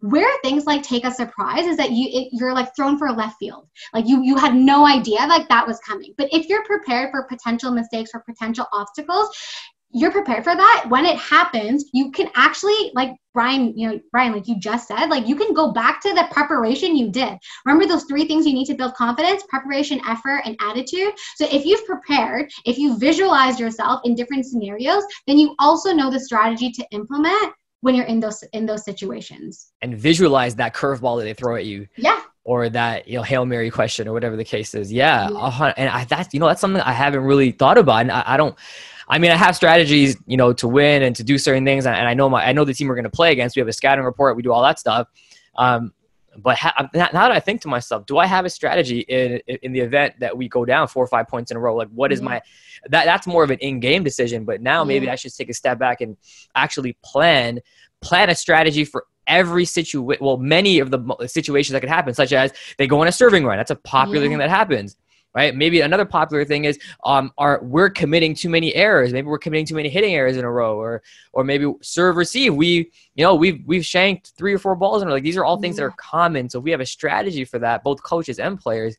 [0.00, 3.12] Where things like take a surprise is that you it, you're like thrown for a
[3.12, 3.66] left field.
[3.94, 6.14] Like you you had no idea like that was coming.
[6.18, 9.28] But if you're prepared for potential mistakes or potential obstacles,
[9.92, 10.86] you're prepared for that.
[10.88, 15.06] When it happens you can actually like brian you know brian like you just said
[15.06, 17.36] like you can go back to the preparation you did.
[17.64, 21.12] Remember those three things you need to build confidence preparation effort and attitude?
[21.36, 26.10] So if you've prepared if you visualize yourself in different scenarios then you also know
[26.10, 29.72] the strategy to implement when you're in those in those situations.
[29.82, 31.88] And visualize that curveball that they throw at you.
[31.96, 32.20] Yeah.
[32.44, 34.92] Or that you know hail mary question or whatever the case is.
[34.92, 35.72] Yeah, yeah.
[35.76, 38.00] and I, that's you know that's something i haven't really thought about.
[38.00, 38.56] And I, I don't
[39.10, 41.96] I mean, I have strategies, you know, to win and to do certain things, and
[41.96, 43.56] I know my I know the team we're going to play against.
[43.56, 45.08] We have a scouting report, we do all that stuff.
[45.56, 45.92] Um,
[46.38, 49.72] but ha- now that I think to myself, do I have a strategy in in
[49.72, 51.74] the event that we go down four or five points in a row?
[51.74, 52.26] Like, what is mm-hmm.
[52.26, 52.42] my
[52.88, 54.44] that that's more of an in-game decision.
[54.44, 55.12] But now maybe yeah.
[55.12, 56.16] I should take a step back and
[56.54, 57.60] actually plan
[58.00, 60.24] plan a strategy for every situation.
[60.24, 63.44] Well, many of the situations that could happen, such as they go on a serving
[63.44, 63.58] run.
[63.58, 64.22] That's a popular yeah.
[64.22, 64.38] thing mm-hmm.
[64.38, 64.96] that happens
[65.34, 65.54] right?
[65.54, 69.12] Maybe another popular thing is um, are we're committing too many errors.
[69.12, 71.02] Maybe we're committing too many hitting errors in a row, or
[71.32, 72.54] or maybe serve receive.
[72.54, 75.60] We you know we've we've shanked three or four balls, and like these are all
[75.60, 76.48] things that are common.
[76.48, 78.96] So if we have a strategy for that, both coaches and players.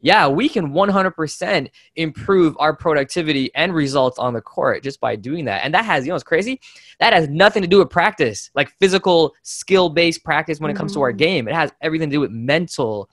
[0.00, 5.46] Yeah, we can 100% improve our productivity and results on the court just by doing
[5.46, 5.64] that.
[5.64, 6.60] And that has, you know, it's crazy.
[7.00, 10.92] That has nothing to do with practice, like physical skill based practice when it comes
[10.92, 11.00] mm-hmm.
[11.00, 11.16] to our mm-hmm.
[11.16, 11.48] game.
[11.48, 13.08] It has everything to do with mental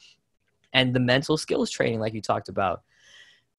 [0.74, 2.84] and the mental skills training like you talked about.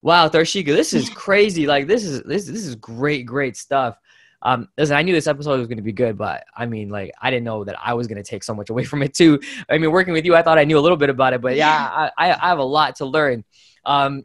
[0.02, 1.66] Wow Tharsheka, this is crazy.
[1.66, 3.96] Like this is this this is great great stuff.
[4.42, 7.12] Um listen i knew this episode was going to be good but i mean like
[7.22, 9.38] i didn't know that i was going to take so much away from it too.
[9.70, 11.54] I mean working with you i thought i knew a little bit about it but
[11.54, 13.44] yeah i i have a lot to learn.
[13.86, 14.24] Um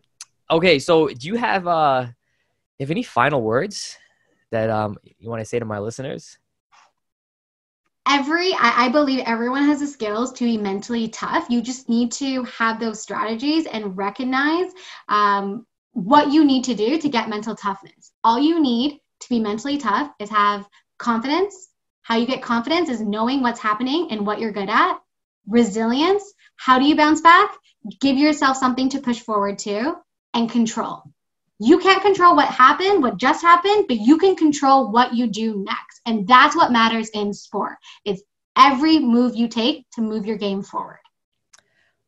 [0.50, 2.08] okay so do you have uh
[2.80, 3.98] have any final words
[4.52, 6.40] that um you want to say to my listeners
[8.08, 11.48] every I, I, believe everyone has the skills to be mentally tough.
[11.50, 14.72] You just need to have those strategies and recognize
[15.10, 18.12] um, what you need to do to get mental toughness.
[18.24, 21.70] All you need to be mentally tough is have confidence.
[22.02, 25.00] How you get confidence is knowing what's happening and what you're good at.
[25.48, 27.56] Resilience how do you bounce back?
[28.02, 29.96] Give yourself something to push forward to
[30.34, 31.04] and control.
[31.60, 35.64] You can't control what happened, what just happened, but you can control what you do
[35.64, 35.87] next.
[36.08, 37.76] And that's what matters in sport.
[38.06, 38.24] It's
[38.58, 41.00] every move you take to move your game forward.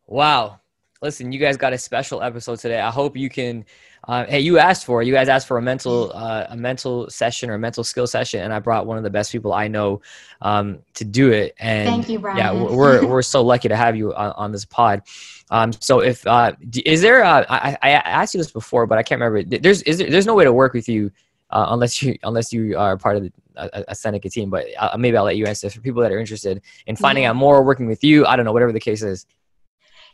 [0.08, 0.62] Wow.
[1.02, 2.80] Listen, you guys got a special episode today.
[2.80, 3.66] I hope you can
[4.08, 5.06] uh, hey, you asked for it.
[5.06, 8.41] You guys asked for a mental uh, a mental session or a mental skill session,
[8.41, 10.02] and I brought one of the best people I know
[10.41, 11.54] um, to do it.
[11.60, 12.38] And thank you, Brian.
[12.38, 15.04] Yeah, we're we're so lucky to have you on, on this pod.
[15.52, 16.54] Um, so if uh,
[16.86, 19.58] is there uh, I, I asked you this before, but I can't remember.
[19.60, 21.12] There's is there, there's no way to work with you
[21.52, 24.50] uh, unless you unless you are part of the, a, a Seneca team.
[24.50, 27.36] But uh, maybe I'll let you answer for people that are interested in finding out
[27.36, 28.26] more, working with you.
[28.26, 29.26] I don't know, whatever the case is.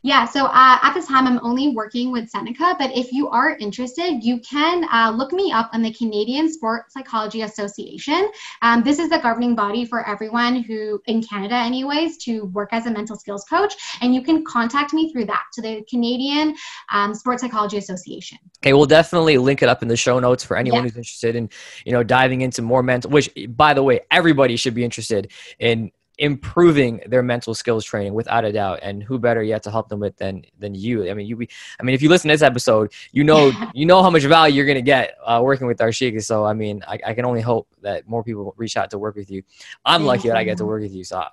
[0.06, 3.58] Yeah, so uh, at this time, I'm only working with Seneca, but if you are
[3.58, 8.30] interested, you can uh, look me up on the Canadian Sport Psychology Association.
[8.62, 12.86] Um, this is the governing body for everyone who, in Canada, anyways, to work as
[12.86, 16.56] a mental skills coach, and you can contact me through that to the Canadian
[16.92, 18.38] um, Sport Psychology Association.
[18.60, 20.84] Okay, we'll definitely link it up in the show notes for anyone yeah.
[20.84, 21.50] who's interested in,
[21.84, 23.10] you know, diving into more mental.
[23.10, 28.46] Which, by the way, everybody should be interested in improving their mental skills training without
[28.46, 28.80] a doubt.
[28.82, 31.10] And who better yet to help them with than than you?
[31.10, 31.46] I mean you
[31.80, 34.56] i mean if you listen to this episode you know you know how much value
[34.56, 37.42] you're going to get uh, working with Tharsheka so i mean I, I, can only
[37.42, 39.44] hope that more people reach out to work with you.
[39.86, 41.04] I'm lucky that i get to work with you.
[41.04, 41.24] So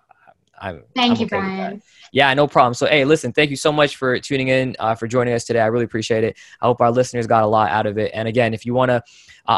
[0.63, 1.83] I'm, Thank I'm you, okay Brian.
[2.13, 2.75] Yeah, no problem.
[2.75, 5.61] So, hey, listen, thank you so much for tuning in, uh, for joining us today.
[5.61, 6.39] I really appreciate it.
[6.61, 8.13] I hope our listeners got a lot out of it.
[8.15, 9.01] And again, if you want to, uh,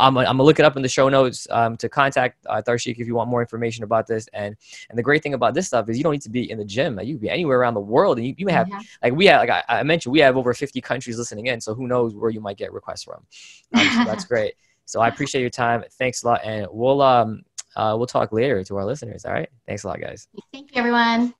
[0.00, 2.96] I'm, I'm gonna look it up in the show notes um, to contact uh, Tharshik
[2.98, 4.28] if you want more information about this.
[4.32, 4.56] And
[4.88, 6.64] and the great thing about this stuff is you don't need to be in the
[6.64, 6.96] gym.
[6.96, 8.70] Like, You can be anywhere around the world, and you, you may have
[9.02, 11.60] like we have like I, I, mentioned we have over 50 countries listening in.
[11.60, 13.26] So who knows where you might get requests from?
[13.74, 14.54] Um, so that's great.
[14.86, 15.84] So I appreciate your time.
[15.98, 17.42] Thanks a lot, and we'll um
[17.76, 19.24] uh, we'll talk later to our listeners.
[19.24, 19.48] All right.
[19.66, 20.28] Thanks a lot, guys.
[20.52, 21.34] Thank you, everyone.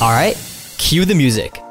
[0.00, 0.36] All right,
[0.78, 1.62] cue the music.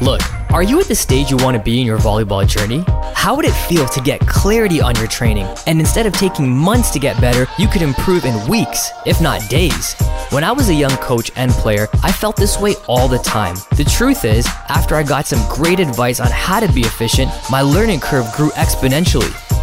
[0.00, 0.20] Look,
[0.52, 2.84] are you at the stage you want to be in your volleyball journey?
[3.14, 6.90] How would it feel to get clarity on your training and instead of taking months
[6.90, 9.94] to get better, you could improve in weeks, if not days?
[10.30, 13.54] When I was a young coach and player, I felt this way all the time.
[13.76, 17.60] The truth is, after I got some great advice on how to be efficient, my
[17.60, 19.32] learning curve grew exponentially.